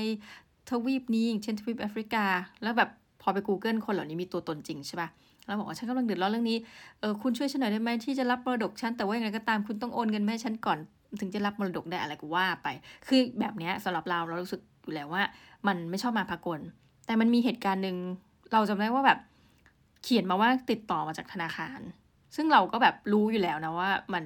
[0.70, 2.24] ทวีปนี้อย่างเช่นทวีปแอฟริกา
[2.62, 2.90] แล้วแบบ
[3.22, 5.08] พอไป Google คนเหล่านี้มีตัวตนจริงใช่ปะ
[5.46, 6.58] แล้วบอกว่าฉันกำลังเดือดร้อนเรื่องนี้
[7.00, 10.78] เออคุณช่วยฉันหน่อยได้ไหมที่จะรับมรดกฉันแต่ว่าอย่างไรก็ตามคุณต้องโอนเงินให้ฉันก่อน
[11.20, 12.68] ถึงจะรับมรดกได้อะไรก็ว่าไป
[13.06, 15.22] คือแบบนี้สำหรับเราเรารู้สึกอยู่แล้วว่า
[15.66, 16.60] มันไม่ชอบมาพากล
[17.06, 17.96] แต่มันมีเหตุการณ์หนึ่ง
[18.52, 19.18] เราจำได้ว่าแบบ
[20.02, 21.80] เขียนมาว่าติดต่อมาจากธนาคาร
[22.34, 24.24] ซึ่งเราก็แบบรู้อยู่แล้วนะว่ามัน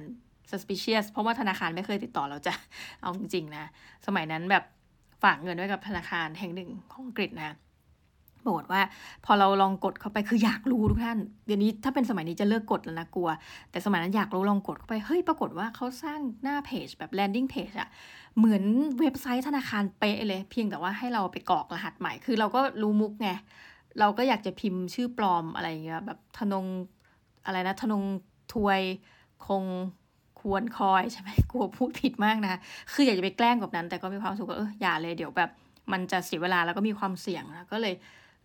[0.51, 2.53] suspicious เพราะว่าธนาคารไม่เคยติดต่อเราจะ
[3.01, 3.65] เอาจริงๆนะ
[4.07, 4.63] สมัยนั้นแบบ
[5.23, 7.55] ฝากเงินไว้กับธนาคารแห่งหนึ่งของอังกฤษนะ
[8.47, 8.83] บอกว่า
[9.25, 13.29] พอเราลองกดเข้าไปคืออยากรู้ทุกท่าน เดี๋ยวนี้ถ้าเป็นสมัยนี้จะเลิกกดแล้วนะกลัว
[13.71, 17.89] แต่สมัยนั้นอยากรู้ลองกดเข้าไป เฮ้ยปรากฏว่าเขาสร้างหน้าเพจแบบ landing page อะ
[18.37, 18.63] เหมือน
[18.99, 23.29] เว็บไซต์ธนาคารเป๊ะเลย เพียงแต่ว่าให้เราไปกรอกรหัสใหม่ คือเราก็รู้มุกไง
[23.99, 26.65] เราก็อยากจะพิมพ์ชื่อปลอมอะไรอย่างเงี้ยแบบธนง
[27.45, 28.03] อะไรนะธนง
[28.53, 28.81] ทวย
[29.47, 29.63] คง
[30.41, 32.55] ควรคอยใช่ไหมกลัวพูดผิดมากนะ
[32.93, 35.49] คืออยากจะไปแกล้งแบบนั้น แต่ก็มีความสุขว่าเอออย่าเลยเดี๋ยวแบบ
[35.91, 37.93] มันจะเสียเวลาแล้วก็มีความเสี่ยงนะก็เลย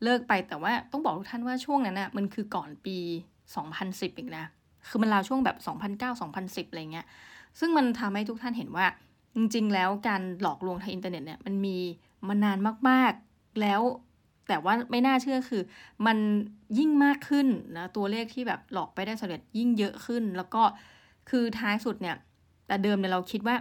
[0.03, 2.99] เลิกไปแต่ว่าต้องบอกทุกท่านว่าช่วงนั้นนะ่ะมันคือก่อนปี
[3.59, 4.45] 2010 อีกนะ
[4.89, 5.57] คือมันราวช่วงแบบ
[6.09, 7.07] 2009-2010 อะไรเงี้ย
[7.59, 8.87] ซึ่งมันทำให้ทุกท่านเห็นว่า
[9.37, 11.77] จริง ๆ แล้วการหลอกลวงทางอินเทอร์เน็ตเนี่ยมันมี
[12.29, 12.59] มานาน
[12.89, 13.81] มากๆ แล้ว
[14.51, 15.63] แต่ว่าไม่น่าเชื่อคือ
[16.07, 16.17] มัน
[16.79, 20.63] ยิ่งมากขึ้นนะตัวเลขที่แบบหลอกไปได้สำเร็จยิ่งเยอะขึ้น แล้วก็
[21.31, 22.17] คือท้ายสุดเนี่ย
[22.67, 23.57] แต่เดิมเนี่ยเราคิดว่า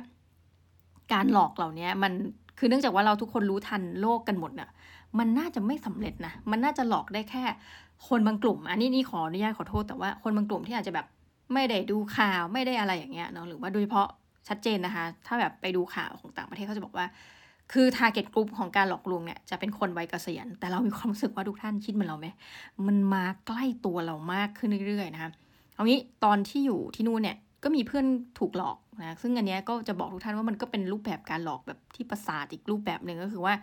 [1.14, 2.12] การหลอกเหล่านี้มัน
[2.58, 4.70] คือเนื่องจากว่าเราทุกคนรู้ทันโลกกันหมดเนี่ย
[5.20, 7.44] มันน่าจะไม่สำเร็จนะมันน่าจะหลอกได้แค่
[8.08, 11.08] คนบางกลุ่ม อันนี้นี่ขออนุญาตขอโทษแต่ว่าคนบางกลุ่มที่อาจจะแบบ
[11.54, 14.08] ไม่ได้ดูข่าวไม่ได้อะไรอย่างเงี้ยเนาะหรือว่าโดยเฉพาะ
[14.48, 17.06] ชัดเจนนะคะ ถ้าแบบไปดูข่าวของต่างประเทศเขาจะบอกว่า
[17.74, 22.28] คือทาร์เก็ตกลุ่มของการหลอกลวงเนี่ยจะเป็นคนวัยเกษียณ แต่เรามีความรู้สึกว่าทุกท่านคิดเหมือนเราไหม
[22.88, 25.32] มันมาใกล้ตัวเรามากขึ้นเรื่อยๆนะคะ
[25.76, 28.06] เอางี้ตอนที่อยู่ที่นู่นเนี่ยก็มีเพื่อน
[28.40, 33.54] ถูกหลอกนะซึ่งอันนี้ก็จะบอกทุกท่านว่ามันก็เป็นรูปแบบการหลอกแบบที่ประสาทอีกรูปแบบหนึ่งก็คือว่า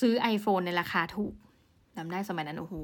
[0.00, 1.34] ซื้อ iPhone ในราคาถูก
[1.96, 2.74] จำได้สมัยนั้น โอ้โห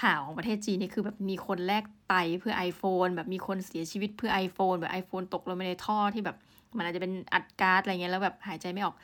[0.00, 6.36] ข่าวของประเทศจีนนี่คือแบบมีคนแลกไตเพื่อ iPhone แบบมีคนเสียชีวิตเพื่อ iPhone แบบ iPhone ตกลงไปในท่อที่แบบ
[6.76, 8.96] มันอาจจะเป็นอัดก๊าซอะไรเงี้ยแล้วแบบหายใจไม่ออก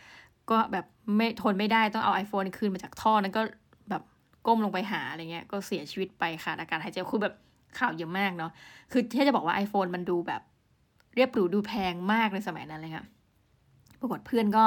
[0.50, 3.42] ก็แบบไม่ทนไม่ได้ต้องเอา iPhone คืนมาจากท่อนั้นก็
[3.90, 4.02] แบบ
[4.46, 7.34] ก้มลงไปหาอะไรเงี้ย ก็เสียชีวิตไปขาดอากาศหายใจคือแบบ
[7.78, 8.50] ข่าวเยอะมากเนาะ
[8.92, 10.42] คือที่จะบอกว่า iPhone มันดูแบบ
[11.14, 13.06] เรียบหรูดูแพงมากในสมัยนั้นเลยค่ะ
[14.00, 14.64] ปรากฏเพื่อนก็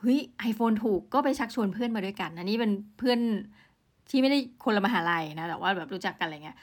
[0.00, 3.18] เฮ้ยไอโฟนถูกก็ไปชักชวนเพื่อนมาด้วยกันอันนี้เป็นเพื่อน
[4.10, 6.56] ที่ไม่ได้คนละมหาลัยนะ แต่ว่าแบบรู้จักกันอะไรเงี้ย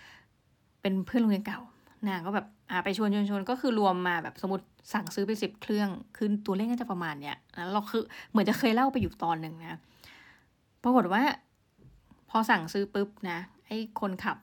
[0.82, 1.60] เป็นเพื่อนโรงเรียนเก่า
[2.08, 9.80] นางก็แบบอ่าไปชวนชวนชวนก็คือรวมมาแบบสมมติสั่งซื้อไปสิบเครื่องคือตัวเลขน่าจะประมาณเนี้ยแล้วเราคือเหมือนจะเคยเล่าไปอยู่ตอนหนึ่งนะ
[10.84, 11.22] ปรากฏว่า
[12.30, 14.38] พอสั่งซื้อปุ๊บนะไอ้คนขับ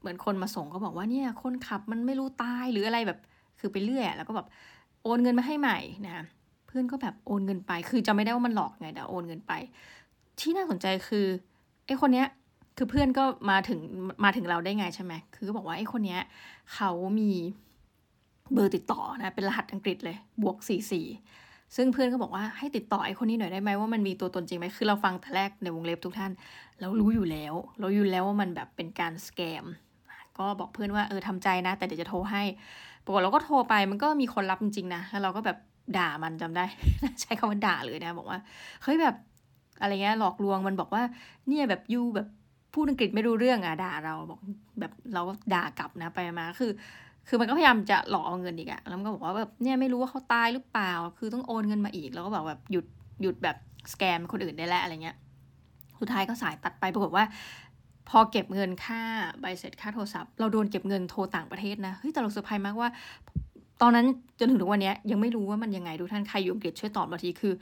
[0.00, 3.18] เหมือนคนมาส่งก็บอกว่าเนี่ย คนขับมันไม่รู้ตายหรืออะไรแบบ
[3.60, 4.46] คือไปเรื่อยแล้วก็แบบ
[5.02, 6.24] โอนเงินมาให้ใหม่นะ
[6.66, 9.52] เพื่อนก็แบบโอนเงินไป คือจะไม่ได้ว่ามันหลอกไงแต่โอนเงินไป
[10.40, 11.26] ที่น่าสนใจคือ
[11.86, 12.26] ไอ้คนเนี้ย
[12.78, 13.80] คือเพื่อนก็มาถึง
[14.24, 16.20] มาถึงเราได้ไงใช่ไหมคือก็บอกว่าไอ้คนเนี้ย
[16.74, 17.30] เขามี
[18.52, 21.06] เบอร์ติดต่อนะเป็นรหัสอังกฤษเลยบวกสี่สี่
[21.76, 26.32] ซึ่งเพื่อนก็บอกว่าให้ติดต่อไอ้คนนี้หน่อยได้ไหมว่ามันมีตัวตนจริงไหมคือเราฟังแต่แรกในวงเล็บทุกท่าน
[26.80, 29.64] เรารู้อยู่แล้ว เราอยู่แล้วว่ามันแบบเป็นการสแกม
[30.38, 32.42] ก็บอกเพื่อนว่าเออทำใจนะ แต่เดี๋ยวจะโทรให้
[33.04, 35.58] ปรากฏเราก็โทรไปมันก็มีคนรับจริงๆนะแล้วเราก็แบบ
[35.96, 36.64] ด่ามันจำได้
[37.20, 38.38] ใช้คำว่าด่าเลยนะ บอกว่า
[38.82, 39.14] เฮ้ยแบบ
[39.80, 41.02] อะไรเงี้ยหลอกลวงมันบอกว่า
[41.48, 42.28] เนี่ยแบบยูแบบ
[42.74, 44.40] พูดอังกฤษไม่รู้เรื่องอะด่าเราบอก
[44.80, 46.70] แบบเราก็ด่ากลับนะไปมาคือ
[47.28, 52.86] คือมันก็พยายามจะหลอกเอาเงินอีกอะแล้วมันก็บอกว่าแบบเนี่ยไม่รู้ว่าเขาตายหรือเปล่า คือต้องโอนเงินมาอีก แล้วก็บอกแบบหยุด
[53.22, 53.56] หยุดแบบ
[53.92, 55.16] สแกมคนอื่นได้แล้วอะไรเงี้ย
[56.00, 57.24] สุดท้ายก็สายตัดไปปรากฏว่า
[58.08, 59.02] พอเก็บเงินค่า
[59.40, 62.88] ใบเสร็จค่าโทรศัพท์ เราโดนเก็บเงินโทรต่างประเทศนะเฮ้ยแต่เราเซอร์ไพรส์มากว่า
[63.82, 64.06] ตอนนั้น
[64.38, 67.52] จนถึงทุกวันนี้ยังไม่รู้ว่ามันยังไงดูท่านใครอยู่อังกฤษช่วยตอบมาทีคือ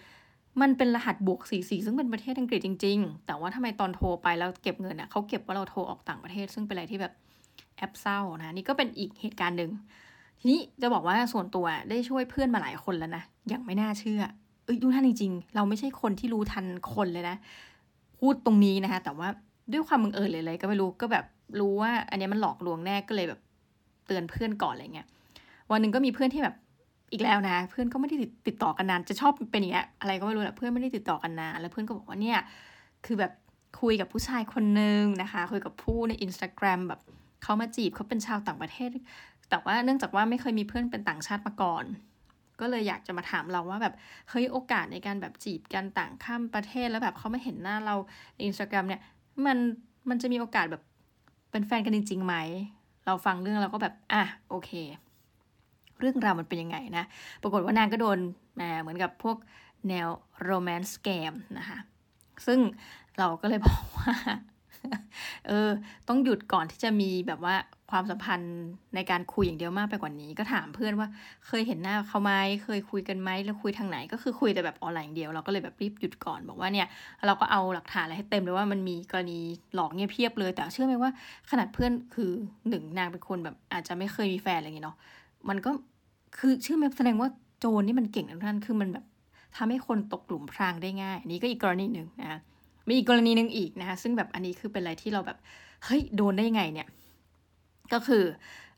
[0.61, 7.13] มันเป็นรหัสบวก 44 ซึ่งเป็นประเทศอังกฤษจริง ๆ แต่ว่าทำไมตอนโทรไปแล้วเก็บเงินอะเขาเก็บว่าเราโทรออกต่างประเทศ ซึ่งเป็นอะไรที่แบบ
[7.77, 9.71] แอปเศร้านะนี่ก็เป็นอีกเหตุการณ์หนึ่ง
[10.41, 14.21] ทีนี้จะบอกว่าส่วนตัวได้ช่วยเพื่อนมาหลายคนแล้วนะอย่างไม่น่าเชื่อ
[14.65, 17.37] เอ้ยดูท่านจริงๆเราไม่ใช่คนที่รู้ทันคนเลยนะ
[18.19, 19.29] พูดตรงนี้นะคะแต่ว่า
[19.73, 21.25] ด้วยความบังเอิญเลยเลยก็ไม่รู้ก็แบบ
[21.61, 23.41] รู้ว่า อันนี้มันหลอกลวงแน่ก็เลยแบบ
[24.07, 25.07] เตือนเพื่อนก่อนอะไรเงี้ย
[25.71, 26.55] วันหนึ่งก็มีเพื่อนที่แบบ
[27.13, 28.17] อีกแล้วนะ เพื่อนก็ไม่ได้
[28.47, 32.39] ติดต่อกันนาน จะชอบเป็นอย่างเงี้ยอะไรก็ไม่รู้แหละเพื่อนไม่ได้ติดต่อกันนาน แล้วเพื่อนก็บอกว่าเนี่ย
[33.07, 33.33] คือแบบ
[33.81, 37.01] คุยกับผู้ชายคนนึงนะคะ คุยกับผู้ในอินสตาแกรมแบบ
[37.43, 38.89] เขามาจีบเขาเป็นชาวต่างประเทศ
[39.51, 41.85] แต่ว่าเนื่องจากว่าไม่เคยมีเพื่อนเป็นต่างชาติมาก่อน
[42.61, 43.95] ก็เลยอยากจะมาถามเราว่าแบบ
[44.31, 47.95] เฮ้ยโอกาสในการแบบจีบกันต่างข้ามประเทศแล้วแบบเขาไม่เห็นหน้าเรา
[48.35, 49.01] ในอินสตาแกรมเนี่ย
[49.47, 49.59] มัน
[50.09, 50.83] มันจะมีโอกาสแบบ
[51.51, 52.35] เป็นแฟนกันจริงๆไหม
[53.07, 54.71] เราฟังเรื่องเราก็แบบ อะ โอเค
[56.01, 57.05] เรื่องราวมันเป็นยังไงนะ
[57.43, 58.19] ปรากฏว่านางก็โดน
[58.83, 59.37] เหมือนกับพวก
[59.89, 60.09] แนว
[60.45, 61.79] โรแมนต์สแกมนะคะ
[62.47, 62.59] ซึ่ง
[63.19, 64.15] เราก็เลยบอกว่า
[65.47, 65.71] เออ
[66.09, 67.55] ต้องหยุดก่อนที่จะมีแบบว่า
[67.91, 68.57] ความสัมพันธ์
[68.95, 71.09] ในการคุยอย่างเดียวมากไปกว่านี้ ก็ถามเพื่อนว่า
[71.47, 72.33] เคยเห็นหน้าเขาไหม
[72.65, 76.89] เคยคุยกันไหมแล้วคุยทางไหน ก็คือคุยแต่แบบออนไลน์อย่างเดียวเราก็เลยแบบรีบหยุดก่อนบอกว่าเนี่ย
[77.27, 79.41] เราก็เอาหลักฐานอะไรให้เต็มเลยว่ามันมีกรณี
[79.75, 81.11] หลอกเงียบเพียบเลย แต่เชื่อไหมว่า
[81.51, 82.31] ขนาดเพื่อนคือ
[82.69, 84.97] หนึ่งนางเป็นคนแบบอาจจะไม่เคยมีแฟนอะไรอย่างเงี้ยเนาะ
[85.49, 85.71] มันก็
[86.39, 87.29] คือชื่อแมแสดงว่า
[87.59, 89.05] โจรนี่มันเก่งนะท่านคือมันแบบ
[89.57, 92.41] ทำให้คนตกหลุมพรางได้ง่ายนนี้ก็อีกกรณีหนึ่งนะ
[92.89, 95.39] มีอีกกรณีหนึ่งอีกนะคะซึ่งแบบอันนี้คือเป็นอะไรที่เราแบบ
[95.85, 96.89] เฮ้ยโดนได้ไงเนี่ย
[97.93, 98.25] ก็คือ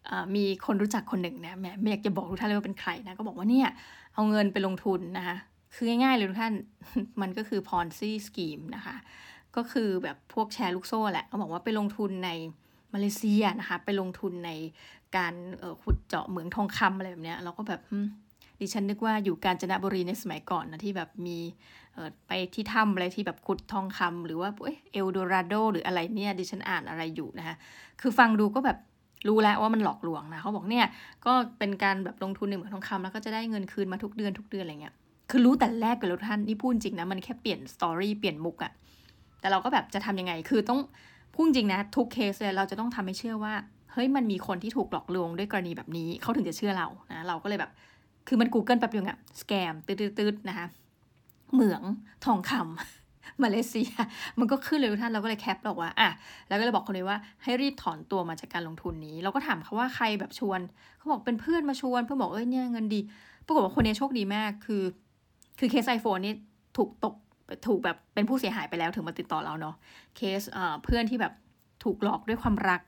[0.09, 3.69] อมีคนรู้จักคนหนึ่งนะแม่ไม่อยากจะบอกทุกท่านเลยว่าเป็นใครนะก็บอกว่าเนี่ย
[4.15, 5.37] เอาเงินไปลงทุนนะคะ
[5.75, 6.55] คือง่ายๆเลยทุกท่าน
[7.21, 8.97] มันก็คือพรซี่สกีมนะคะ
[9.57, 12.31] ก็คือแบบพวกแชร์ลูกโซ่แหละเขาบอกว่าไปลงทุนใน
[12.95, 14.51] มาเลเซียนะคะ ไปลงทุนใน
[15.17, 15.35] การ
[15.83, 17.81] ขุดเจาะเหมืองทองคำอะไรแบบเนี้ยเราก็แบบ
[18.61, 21.39] ดิฉันนึกว่าอยู่กาญจนบุรีในสมัยก่อนนะที่แบบมี
[22.27, 24.51] ไปที่ถ้ำอะไรที่แบบขุดทองคำหรือว่า
[24.93, 27.57] เอลโดราโดหรืออะไรเนี่ยดิฉันอ่านอะไรอยู่นะคะ
[28.01, 28.79] คือฟังดูก็แบบ
[29.29, 30.87] รู้แล้วว่ามันหลอกลวงนะเขาบอกเนี่ย
[31.27, 34.95] ก็เป็นการแบบลงทุนในเหมืองทองคำแล้วก็จะได้เงินคืนมาทุกเดือนทุกเดือนอะไรเงี้ย
[35.31, 38.73] คือรู้แต่แรกกันแล้วท่านนี่พูดจริงนะมันแค่เปลี่ยนสตอรี่เปลี่ยนมุกอะ
[39.41, 40.81] แต่เราก็แบบจะทำยังไงคือต้อง
[41.41, 43.55] พูดจริงนะ ทุกเคสเลยเราจะต้องทำให้เชื่อว่า
[43.93, 47.71] เฮ้ยมันมีคนที่ถูกหลอกลวงด้วยกรณีแบบนี้เขาถึงจะเชื่อเรานะเราก็เลยแบบ
[48.29, 50.67] คือมัน Google แป๊บนึงอะสแกมตืดๆนะคะ
[51.53, 51.83] เหมือง
[52.25, 53.91] ทองคำมาเลเซีย
[54.39, 56.09] มันก็ขึ้นเลยทุกท่านเราก็เลยแคปบอกว่าอะ
[56.49, 60.61] แล้วก็เลยบอกคนนี้ว่าให้รีบถอนตัวมาจากการลงทุนนี้ เราก็ถามเขาว่าใครแบบชวน
[60.99, 63.01] เขาบอกเป็นเพื่อนมาชวนเพื่อนบอกเอ้ยเนี่ยเงินดี
[63.47, 64.83] ปรากฏว่าคนนี้โชคดีมากคือ
[65.59, 66.35] คือเคสไอโฟนนี่
[66.77, 67.15] ถูกตก
[67.67, 69.75] ถูกแบบเป็นผู้เสียหายไปแล้วถึงมาติดต่อเราเนาะ
[70.17, 70.43] เคส
[70.85, 71.33] เพื่อนที่แบบ
[71.85, 72.81] ถูกหลอกด้วยความรัก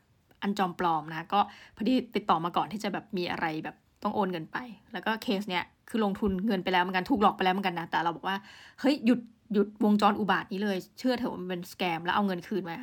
[0.43, 1.41] อันจอมปลอมนะก็
[1.77, 4.59] พอดีติดต่อมาก่อนที่จะแบบมีอะไรแบบต้องโอนเงินไป
[4.93, 8.37] แล้วก็เคสเนี้ยคือลงทุนเงินไปแล้วเหมือนกันถูกหลอกไปแล้วเหมือนกันนะแต่เราบอกว่า
[8.81, 9.21] เฮ้ยหยุด
[9.53, 12.77] หยุดวงจรอุบาทนี้เลย เชื่อเถอะมันเป็นสแกมแล้วเอาเงินคืนมา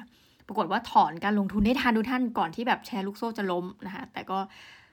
[0.48, 4.38] ปรากฏว่าถอนการลงทุนได้ทันทุกท่านก่อนที่แบบแชร์ลูกโซ่จะล้มนะคะแต่ก็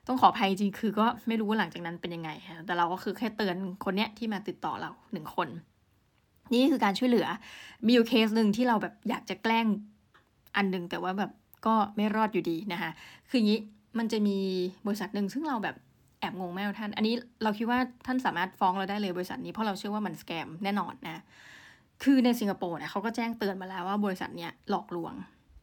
[0.07, 2.31] ต้องขออภัยจริงคือก็ไม่รู้ว่าหลังจากนั้นเป็นยังไง
[2.67, 5.49] แต่เราก็คือแค่เตือนคนเนี้ยที่มาติดต่อเราหนึ่งคน
[6.53, 7.27] นี่คือการช่วยเหลือ
[7.87, 9.67] มีอยู่เคสหนึ่งที่เราแบบอยากจะแกล้ง
[10.57, 11.31] อันหนึ่งแต่ว่าแบบ
[11.67, 12.91] ก็ไม่รอดอยู่ดีนะคะ
[13.29, 13.61] คืออย่างนี้
[13.99, 14.39] มันจะมี
[14.87, 15.77] บริษัทหนึ่งซึ่งเราแบบ
[16.21, 21.23] แอบงงแม่ท่าน อันนี้เราคิดว่าท่านสามารถฟ้องเราได้เลยบริษัทนี้เพราะเราเชื่อว่ามันสแกมแน่นอนนะ
[22.03, 25.15] คือในสิงคโปร์เนี่ยเขาก็แจ้งเตือนมาแล้วว่าบริษัทเนี้ยหลอกลวง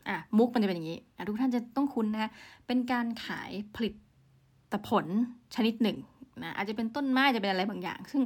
[0.10, 2.32] อะมุกมันจะเป็นอย่างนี้อะทุกท่านจะต้องคุ้นนะ
[2.68, 3.94] เป็นการขายผลิต
[4.88, 5.06] ผล
[5.56, 5.98] ชนิดหนึ่ง
[6.44, 8.22] นะอาจจะเป็นต้นไม้จะเป็นอะไรบางอย่าง ซึ่ง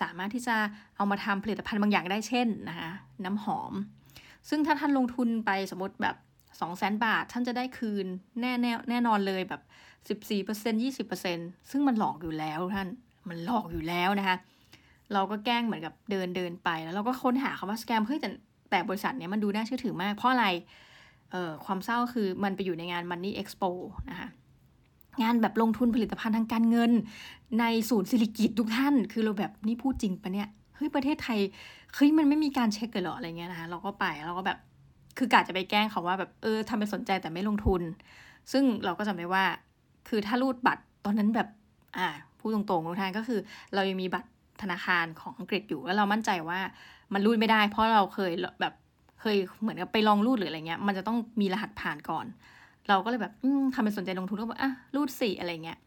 [0.00, 0.56] สามารถที่จะ
[0.96, 2.90] เอามาทำผลิตภัณฑ์บางอย่างได้เช่นนะคะ
[3.24, 3.72] น้ำหอม
[4.48, 6.16] ซึ่งถ้าท่านลงทุนไปสมมติแบบ
[6.60, 8.06] 2 0 0 0 0 0 บาท ท่านจะได้คืน
[8.40, 9.62] แน่แน่แน่นอนเลยแบบ
[10.08, 10.82] 14%
[11.22, 12.88] 20%ซึ่งมันหลอกอยู่แล้วท่าน
[13.28, 14.36] มันหลอกอยู่แล้วนะคะ
[15.12, 18.28] เราก็แกล้งเหมือนกับเดินเดินไปแล้วเราก็ค้นหาคำว่าสแกมเฮ้ยแต่
[18.70, 20.46] แต่บริษัทเนี้ยมันดูน่าเชื่อถือมาก เพราะอะไร
[21.30, 23.70] เอ่อความเศร้าคือมันไปอยู่ในงาน Money Expo
[24.10, 24.28] นะคะ
[25.22, 26.92] งานแบบลงทุนผลิตภัณฑ์ทางการเงิน
[27.60, 31.38] ในศูนย์สิริกิตทุกท่าน คือเราแบบนี่พูดจริงปะเนี่ยเฮ้ยประเทศไทย
[31.94, 34.58] เฮ้ยมันไม่มีการเช็คกันหรออะไรเงี้ยนะคะเราก็ไปเราก็แบบ
[35.18, 37.82] คือกะจะไปแกล้งเขาว่าแบบเออทำเป็นสนใจแต่ไม่ลงทุน
[38.52, 39.44] ซึ่งเราก็จำได้ว่า
[40.08, 41.48] คือถ้ารูดบัตรตอนนั้นแบบ
[41.98, 43.40] อ่าพูดตรงๆทุกท่านก็คือ
[43.74, 44.28] เรายังมีบัตร
[44.62, 46.60] ธนาคารของอังกฤษอยู่แล้วเรามั่นใจว่า
[47.14, 48.74] มันรูดไม่ได้ เพราะเราเคยแบบ
[49.20, 52.26] เคยเหมือนกับไปลองรูดหรืออะไรเงี้ย มันจะต้องมีรหัสผ่านก่อน
[52.88, 53.32] เราก็เลยแบบ
[53.74, 55.78] ทำเป็นสนใจลงทุนก็แบบอะรูดสี่อะไรเงี้ย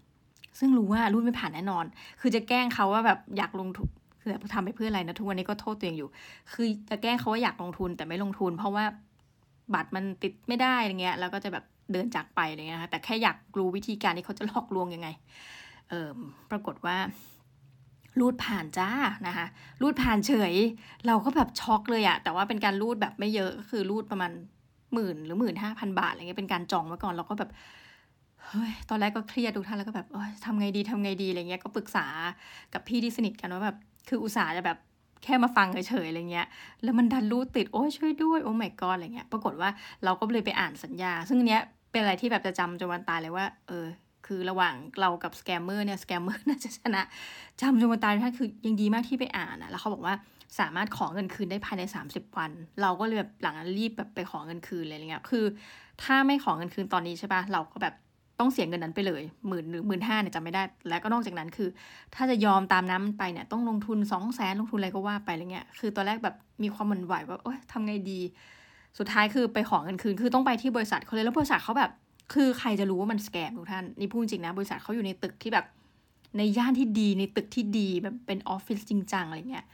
[0.59, 1.85] ซึ่งรู้ว่ารูดไม่ผ่านแน่นอน
[2.21, 3.89] คือจะแกล้งเขาว่าแบบอยากลงทุน
[4.21, 6.09] คือแบบทำไปเพื่ออะไรนะทุกวันนี้ก็โทษตัวเองอยู่
[6.53, 8.85] คือจะแกล้งเขาว่าอยากลงทุนแต่ไม่ลงทุน เพราะว่า
[9.73, 15.09] บัตรมันติดไม่ได้อะไรเงี้ย แล้วก็จะแบบเดินจากไปอะไรเงี้ยแต่แค่อยากรู้วิธีการที่เขาจะหลอกลวงยังไง
[15.89, 16.09] เออ
[16.51, 16.97] ปรากฏว่า
[18.19, 18.89] รูดผ่านจ้า
[19.27, 19.45] นะคะ
[19.81, 20.53] รูดผ่านเฉย
[21.07, 24.31] เราก็แบบช็อกเลยอะแต่ว่าเป็นการรูดแบบไม่เยอะก็คือรูดประมาณ
[24.93, 27.49] หมื่นหรือหมื่นห้าพันบาทอะไรเงี้ยเป็นการจองไว้ก่อนเราก็แบบ
[28.45, 30.07] เฮ้ยตอนแรกก็เครียดทุกท่านแล้วก็แบบ
[30.45, 32.05] ทำไงดีทำไงดีอะไรเงี้ยก็ปรึกษา
[32.73, 33.77] กับพี่ที่สนิทกันว่าแบบ
[34.09, 34.77] คืออุตส่าห์จะแบบ
[35.23, 36.47] แค่มาฟังเฉยๆอะไรเงี้ย
[36.83, 39.69] แล้วมันดันรูดติด โอ้ยช่วยด้วย oh my god อะไรเงี้ย ปรากฏว่า
[40.03, 43.85] เราก็เลยไปอ่านสัญญา ซึ่งเนี้ยเป็นอะไรที่แบบจะจำจนวันตายเลยว่า เออ
[44.25, 47.01] คือระหว่างเรากับ scammer เนี่ย scammer น่าจะชนะ
[47.61, 50.15] จำจนวันตายท่านคือยังดีมากที่ไปอ่านนะแล้วเขาบอกว่า
[50.59, 55.45] สามารถขอเงินคืนได้ภายใน 30 วัน เราก็เลยแบบหลังนั้นรีบแบบไปขอเงินคืนเลยอะไรเงี้ยคือ
[56.03, 57.95] ถ้าไม่ขอเงินคืนตอนนี้ใช่ปะเราก็แบบ
[58.39, 61.69] ต้องเสียเงินนั้นไปเลยหมื่นหรือหมื่นห้าเนี่ยจำไม่ได้ แล้วก็นอกจากนั้นคือ
[62.15, 68.19] ถ้าจะยอมตามน้ำไปเนี่ยต้องลงทุนสองแสนลงทุนอะไรก็ว่าไปอะไรเงี้ยคือตอนแรกแบบมีความมันไหวว่าโอ๊ยทำไงดี
[68.97, 71.91] สุดท้ายคือไปขอเงินคืนคือต้องไปที่บริษัทเขาเลยแล้วบริษัทเขาแบบ
[72.33, 75.65] คือใครจะรู้ว่ามันสแกมทุกท่านนี่พูดจริงนะ บริษัทเขาอยู่ในตึกที่แบบ
[76.37, 79.65] ในย่านที่ดีในตึกที่ดีแบบเป็นออฟฟิศจริงจังอะไรเงี้ย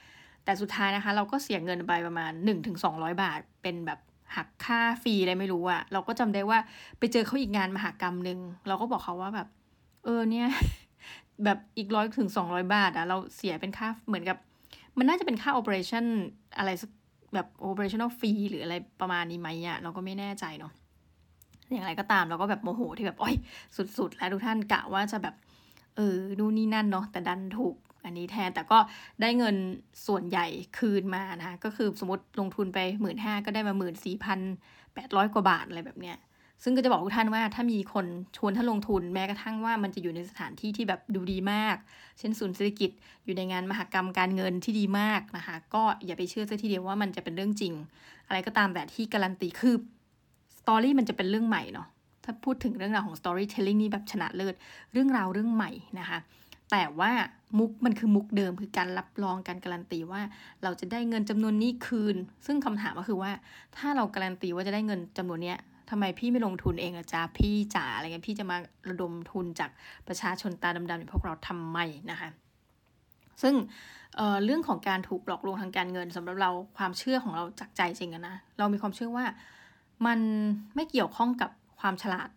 [0.49, 3.99] แต่สุดท้ายนะคะ เราก็เสียเงินไปประมาณ1นถึงสองบาท เป็นแบบ
[4.35, 6.59] หักค่า fee อะไรไม่รู้อะเราก็จำได้ว่า
[6.99, 9.47] ไปเจอเขาอีกงานมหกรรมหนึ่งเราก็บอกเขาว่าแบบ
[10.03, 10.47] เออเนี่ย
[11.43, 14.38] แบบอีกร้อยถึงสองร้อยบาทอะเราเสียเป็นค่าเหมือนกับ
[14.97, 16.05] มันน่าจะเป็นค่า operation
[16.57, 16.69] อะไร
[17.33, 20.71] แบบ operational fee หรืออะไรประมาณนี้ไหมอะเราก็ไม่แน่ใจเนาะ
[21.71, 23.35] อย่างไรก็ตามเราก็แบบโมโหที่แบบโอ้ย
[23.97, 25.35] สุดๆ แล้วทุกท่านกะว่าจะแบบ
[25.95, 27.75] เออนู่นนี่นั่นเนาะแต่ดันถูก
[28.09, 28.79] อันนี้แทน แต่ก็
[29.21, 29.55] ได้เงิน
[30.07, 34.39] ส่วนใหญ่คืนมานะคะก็คือสมมติลงทุนไปหมื่นห้าก็ได้มาหมื่นสี่พัน
[34.93, 36.17] แปดร้อยกว่าบาทอะไรแบบเนี้ย
[36.63, 38.05] ซึ่งก็จะบอกทุกท่านว่าถ้ามีคน
[38.37, 41.75] ชวนท่านลงทุนแม้กระทั่งว่ามันจะอยู่ในสถานที่ที่แบบดูดีมาก
[42.19, 42.91] เช่นศูนย์เศรษฐกิจ
[43.25, 47.73] อยู่ในงานมหกรรมการเงินที่ดีมากนะคะ ก็อย่าไปเชื่อซะทีเดียวว่ามันจะเป็นเรื่องจริง
[48.27, 49.75] อะไรก็ตามแต่ที่การันตีคือ
[50.59, 51.87] สตอรี่มันจะเป็นเรื่องใหม่เนาะ
[52.23, 54.55] ถ้าพูดถึงเรื่องราวของ storytelling นี่แบบชนะเลิศ
[54.93, 56.19] เรื่องราวเรื่องใหม่นะคะ
[56.71, 57.12] แต่ว่า
[57.60, 60.21] มุกมันคือมุกเดิมคือการรับรองการการันตีว่า
[60.63, 63.32] เราจะได้เงินจำนวนนี้คืน ซึ่งคำถามก็คือว่า
[63.77, 65.58] ถ้าเราการันตีว่าจะได้เงินจำนวนเนี้ย
[65.89, 68.58] ทำไมพี่ไม่ลงทุนเองอะจ๊ะพี่จ๋าอะไรเงี้ยพี่จะมา
[68.89, 69.69] ระดมทุนจาก
[70.08, 71.77] ประชาชนตาดำๆอย่างพวกเราทำไม
[72.12, 72.29] นะคะ
[73.41, 73.55] ซึ่ง
[74.15, 79.25] เเรื่องของการถูกหลอกลวงทางการเงินสำหรับเราความเชื่อของเราจากใจจริงนะเรามีความเชื่อว่า
[80.05, 80.19] มัน
[80.75, 82.29] ไม่เกี่ยวข้องกับความฉลาด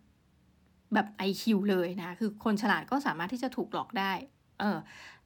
[0.95, 4.11] แบบ IQ เลยนะ คือคนฉลาดก็สามารถที่จะถูกหลอกได้
[4.59, 4.77] เออ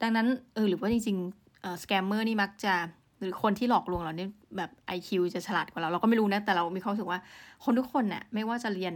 [0.01, 2.73] ดังนั้น เออ หรือว่าจริงๆเออ scammer นี่มักจะ
[3.19, 7.19] หรือคนที่หลอกลวงเราเนี่ยแบบ IQ จะฉลาดกว่าเรา เราก็ไม่รู้นะ แต่เรามีความรู้สึกว่า
[7.63, 8.93] คนทุกคนเนี่ยไม่ว่าจะเรียน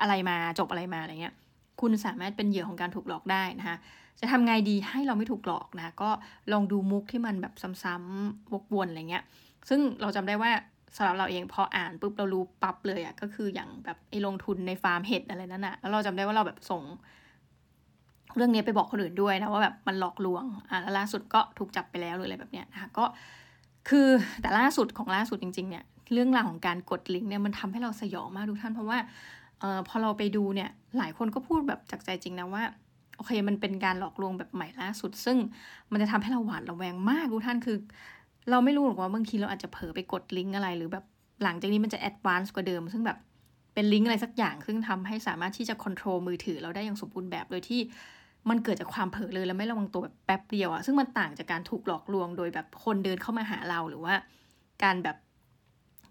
[0.00, 1.34] อะไรมา จบอะไรมาอะไรเงี้ย
[1.80, 3.76] คุณสามารถเป็นเหยื่อของการถูกหลอกได้นะคะ
[4.20, 6.10] จะทำไงดีให้เราไม่ถูกหลอกนะ ก็
[6.52, 9.24] ลองดูมุกที่มันแบบซ้ำๆวกวนอะไรเงี้ย
[9.68, 10.50] ซึ่งเราจำได้ว่า
[10.96, 16.82] สำหรับเราเองพออ่านปุ๊บเรารู้ปั๊บเลยอะก็คืออย่างแบบไอ้ลงทุนในฟาร์มเห็ดอะไรนั่นอะแล้วเราจำได้ว่าเราแบบส่ง
[18.36, 23.04] เรื่องนี้ไปบอกคนอื่นด้วยนะว่าแบบมันหลอกลวงอะแล้วล่าสุดก็ถูกจับไปแล้วหรืออะไรแบบเนี้ยนะคะก็
[23.88, 24.08] คือ
[24.40, 28.98] แต่ล่าสุดของล่าสุดจริง ๆ เนี่ยเรื่องราวของการกดลิงก์เนี่ยมันทำให้เราสยองมากทุกท่านเพราะว่า
[29.60, 32.62] เอ่อพอเราไปดูเนี่ยหลายคนก็พูดแบบจากใจจริงนะว่า
[33.16, 35.36] โอเคมันเป็นการหลอกลวงแบบใหม่ล่าสุด ซึ่ง
[35.92, 37.76] มันจะทำให้เราหวาดระแวงมากทุกท่านคือ
[38.50, 41.04] เราไม่รู้หรอกว่าบางทีเราอาจจะเผลอไปกดลิงก์อะไร หรือแบบ
[41.42, 43.18] หลังจากนี้มันจะแอดวานซ์กว่าเดิม ซึ่งแบบ
[43.74, 47.80] เป็นลิงก์อะไรสักอย่าง ซึ่งทำให้สามารถที่จะควบคุมมือถือเราได้อย่างสมบูรณ์แบบ โดยที่
[48.48, 54.14] มันเกิดจากความเผลอเลยแล้วไม่ระวังตัวแบบแป๊บเดียวอะซึ่งมันต่างจากการถูกหลอกลวงโดยแบบคนเดินเข้ามาหาเราหรือว่า
[54.82, 55.16] การแบบ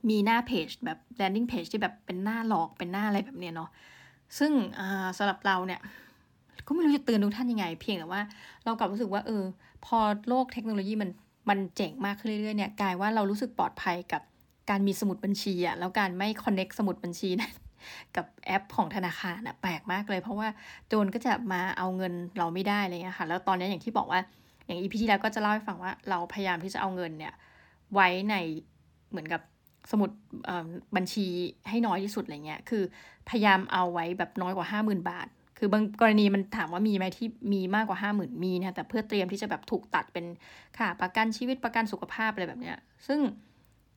[0.09, 3.69] มีหน้าเพจแบบ landing page ที่แบบเป็นหน้าหลอกเป็นหน้าอะไรแบบเนี้ยเนาะ
[4.39, 4.51] ซึ่ง
[5.17, 5.79] สำหรับเราเนี่ย
[6.67, 8.21] ก็ไม่รู้จะเตือนทุกท่านยังไง เพียงแต่ว่า
[8.63, 9.43] เรากลับรู้สึกว่าเออ
[9.85, 11.09] พอโลกเทคโนโลยีมัน
[11.49, 14.21] มันเจ๋งมากขึ้นเรื่อยๆเนี่ยกลายว่าเรารู้สึกปลอดภัยกับ
[14.69, 17.49] การมีสมุดบัญชีอะแล้วการไม่ connect สมุดบัญชีนะ
[18.15, 20.47] กับแอปของธนาคารอะแปลกมากเลย เพราะว่า
[20.87, 24.19] โจรก็จะมาเอาเงินเราไม่ได้เลยนะคะแล้วตอนนี้อย่างที่บอกว่า
[24.65, 27.33] อย่าง EP ที่แล้วก็จะเล่าให้ฟังว่าเราพยายามที่จะเอาเงินเนี่ย
[27.93, 28.35] ไว้ใน
[29.11, 29.41] เหมือนกับ
[29.91, 30.09] สมุด
[30.95, 31.27] บัญชี
[31.69, 32.83] ให้น้อยที่สุดอะไรเงี้ยคือ
[33.29, 40.25] พยายามเอาไว้แบบน้อยกว่าห้าหมื่นบาท คือบางกรณีมันถามว่ามีไหมที่มีมากกว่าห้าหมื่นมีนะแต่เพื่อเตรียมที่จะแบบถูกตัดเป็น
[40.77, 43.19] ค่าประกันชีวิตประกันสุขภาพอะไรแบบเนี้ย ซึ่ง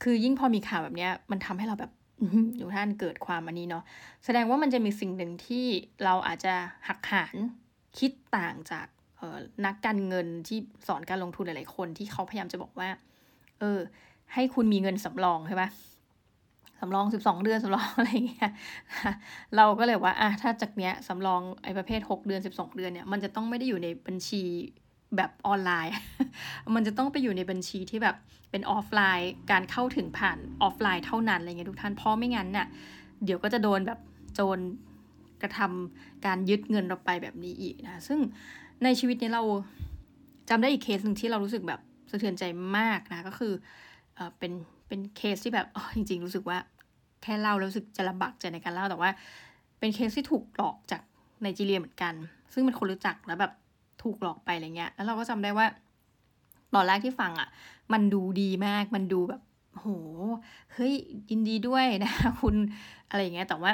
[0.03, 1.93] คือยิ่งพอมีข่าวแบบเนี้ย มันทำให้เราแบบ
[2.57, 3.85] อยู่ท่านเกิดความอันนี้เนาะ
[4.25, 5.67] แสดงว่ามันจะมีสิ่งหนึ่งที่
[6.05, 6.55] เราอาจจะ
[6.89, 7.35] หักหาน
[7.99, 8.87] คิดต่างจาก
[9.67, 12.89] นักการเงินที่สอนการลงทุนหลาย ๆ คนที่เขาพยายามจะบอกว่า
[13.61, 13.81] เออ
[14.35, 15.69] ให้คุณมีเงินสำรองใช่ปะ
[16.81, 18.51] สำรองสิบสองเดือนสำรองอะไรเงี้ย
[19.57, 24.43] เราก็เลยว่าอะถ้าจากเนี้ยสำรองไอ้ประเภทหกเดือนสิบสองเดือนเนี่ยมันจะต้องไม่ได้อยู่ในบัญชี
[25.17, 25.95] แบบออนไลน์
[26.75, 28.17] มันจะต้องไปอยู่ในบัญชีที่แบบ
[28.51, 32.67] เป็นออฟไลน์ การเข้าถึงผ่านออฟไลน์เท่านั้นอะไรเงี้ยทุกท่านเพราะไม่งั้นน่ะ
[33.25, 33.99] เดี๋ยวก็จะโดนแบบ
[34.35, 34.59] โจร
[35.43, 38.19] กระทำการยึดเงินเราไปแบบนี้อีกนะซึ่ง
[38.85, 39.43] ในชีวิตนี้เรา
[40.49, 42.45] จำได้อีกเคสหนึ่งที่เรารู้สึกแบบสะเทือนใจ
[42.77, 43.53] มากนะก็คือ
[44.39, 44.53] เป็น
[44.89, 46.59] เป็นเคสที่แบบจริง ๆ รู้สึกว่า
[47.23, 49.11] แค่เล่าแล้วรู้สึกจะลำบากใจในการเล่าแต่ว่า
[49.79, 51.03] เป็นเคสที่ถูกหลอกจาก
[51.43, 52.15] ไนจีเรียเหมือนกัน
[52.53, 53.53] ซึ่งเป็นคนรู้จักแล้วแบบ
[54.03, 55.67] ถูกหลอกไปอะไรเงี้ย แล้วเราก็จำได้ว่า
[56.75, 57.49] ตอนแรกที่ฟังอะ่ะ
[57.93, 59.43] มันดูดีมาก มันดูแบบ
[59.75, 59.87] โห
[60.75, 60.93] เฮ้ย
[61.31, 62.57] ยินดีด้วยนะคุณ
[63.11, 63.73] อะไรเงี้ย แต่ว่า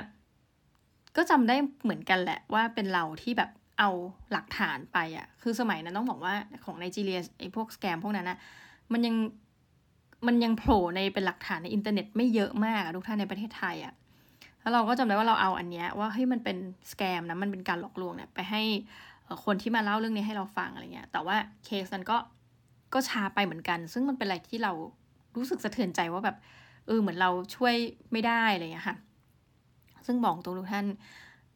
[1.17, 3.91] ก็จำได้เหมือนกันแหละว่าเป็นเราที่แบบเอา
[4.33, 8.39] หลักฐานไปอะ่ะ คือสมัยนั้นต้องบอกว่าของไนจีเรียไอ้พวกสแกมพวกนั้นนะ
[8.93, 9.15] มันยัง
[10.27, 13.95] มันยังโผล่ในเป็นหลักฐานในอินเทอร์เน็ตไม่เยอะมากทุกท่านในประเทศไทยอะ่ะ
[14.61, 16.57] แล้วเราก็จำได้ว่าเราเอาอันเนี้ยว่าเฮ้ยมันเป็น
[16.91, 18.63] สแกมนะมันเป็นการหลอกลวงเนี่ยไปให้
[19.45, 22.17] คนที่มาเล่าเรื่องนี้ให้เราฟังอะไรเงี้ยแต่ว่าเคสนั้นก็
[22.95, 24.73] ก็ช้าไปเหมือนกัน ซึ่งมันเป็นอะไรที่เรา
[25.37, 26.37] รู้สึกสะเทือนใจว่าแบบ
[26.87, 27.75] เออเหมือนเราช่วย
[28.13, 28.97] ไม่ได้อะไรเงี้ยค่ะ
[30.07, 30.87] ซึ่งบอกตรงทุกท่าน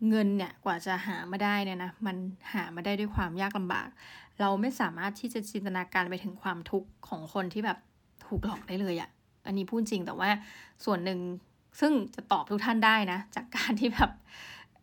[0.08, 2.16] เงินเนี่ยกว่าจะหามาได้เนี่ยนะมัน
[2.52, 3.88] หามาได้ด้วยความยากลำบาก
[4.40, 7.78] เราไม่สามารถที่จะจินตนาการไปถึงความทุกข์ของคนที่แบบ
[8.26, 9.10] ถูกหลอกได้เลยอะ่ะ
[9.46, 10.30] อันนี้พูดจริงแต่ว่า
[10.84, 11.18] ส่วนหนึ่ง
[11.80, 14.10] ซึ่งจะตอบทุกท่านได้นะ จากการที่แบบ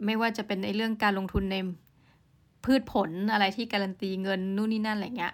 [0.06, 1.58] ไม่ว่าจะเป็นในเรื่องการลงทุนใน
[2.66, 5.34] พืชผลอะไรที่การันตีเงินนู่นนี่นั่นอะไรเงี้ย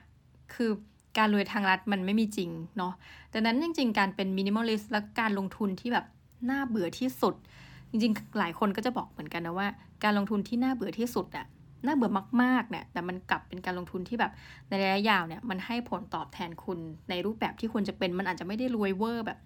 [0.54, 0.70] คือ
[1.18, 2.94] การรวยทางลัดมันไม่มีจริงเนาะ
[3.34, 6.06] ดังนั้นจริงๆ การเป็น minimalist และการลงทุนที่แบบ
[6.50, 7.36] น่าเบื่อที่สุด
[7.90, 9.68] จริงๆ หลายคนก็จะบอกเหมือนกันนะว่า
[10.04, 11.46] การลงทุนที่น่าเบื่อที่สุดอะ
[11.86, 12.12] น่าเบื่อ
[12.42, 14.32] มากๆเนี่ยแต่มันกลับเป็นการลงทุนที่แบบ
[14.70, 19.40] ในระยะยาวเนี่ยมันให้ผลตอบแทนคุณในรูปแบบที่ควรจะเป็นมันอาจจะไม่ได้รวยเวอร์แบบ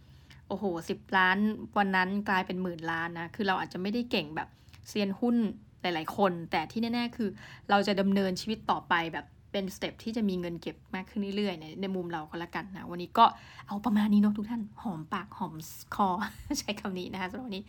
[0.47, 1.37] โอ้โหสิบล้าน
[1.77, 4.49] วันนั้นกลายเป็นหมื่นล้านนะคือเราอาจจะไม่ได้เก่งแบบ
[4.87, 5.35] เซียนหุ้น
[5.81, 7.29] หลาย ๆ คน แต่ที่แน่ ๆ คือ
[7.69, 13.25] เราจะดำเนินชีวิตต่อไปแบบ เป็น step ที่จะมีเงินเก็บมากขึ้นเรื่อยๆในในมุมเราก็แล้วกันนะ วันนี้ก็
[13.67, 15.53] เอาประมาณนี้เนาะทุกท่าน หอมปาก หอม
[15.95, 16.09] คอ
[16.59, 17.63] ใช้คำนี้นะคะสำหรับวันนี้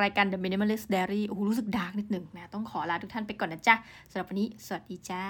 [0.00, 3.74] รายการ The Minimalist Diary โอ้รู้สึก dark นิดหนึ่งนะ ต้องขอลาทุกท่านไปก่อนนะจ๊ะ
[4.10, 5.22] สำหรับวันนี้ สวัสดีจ้า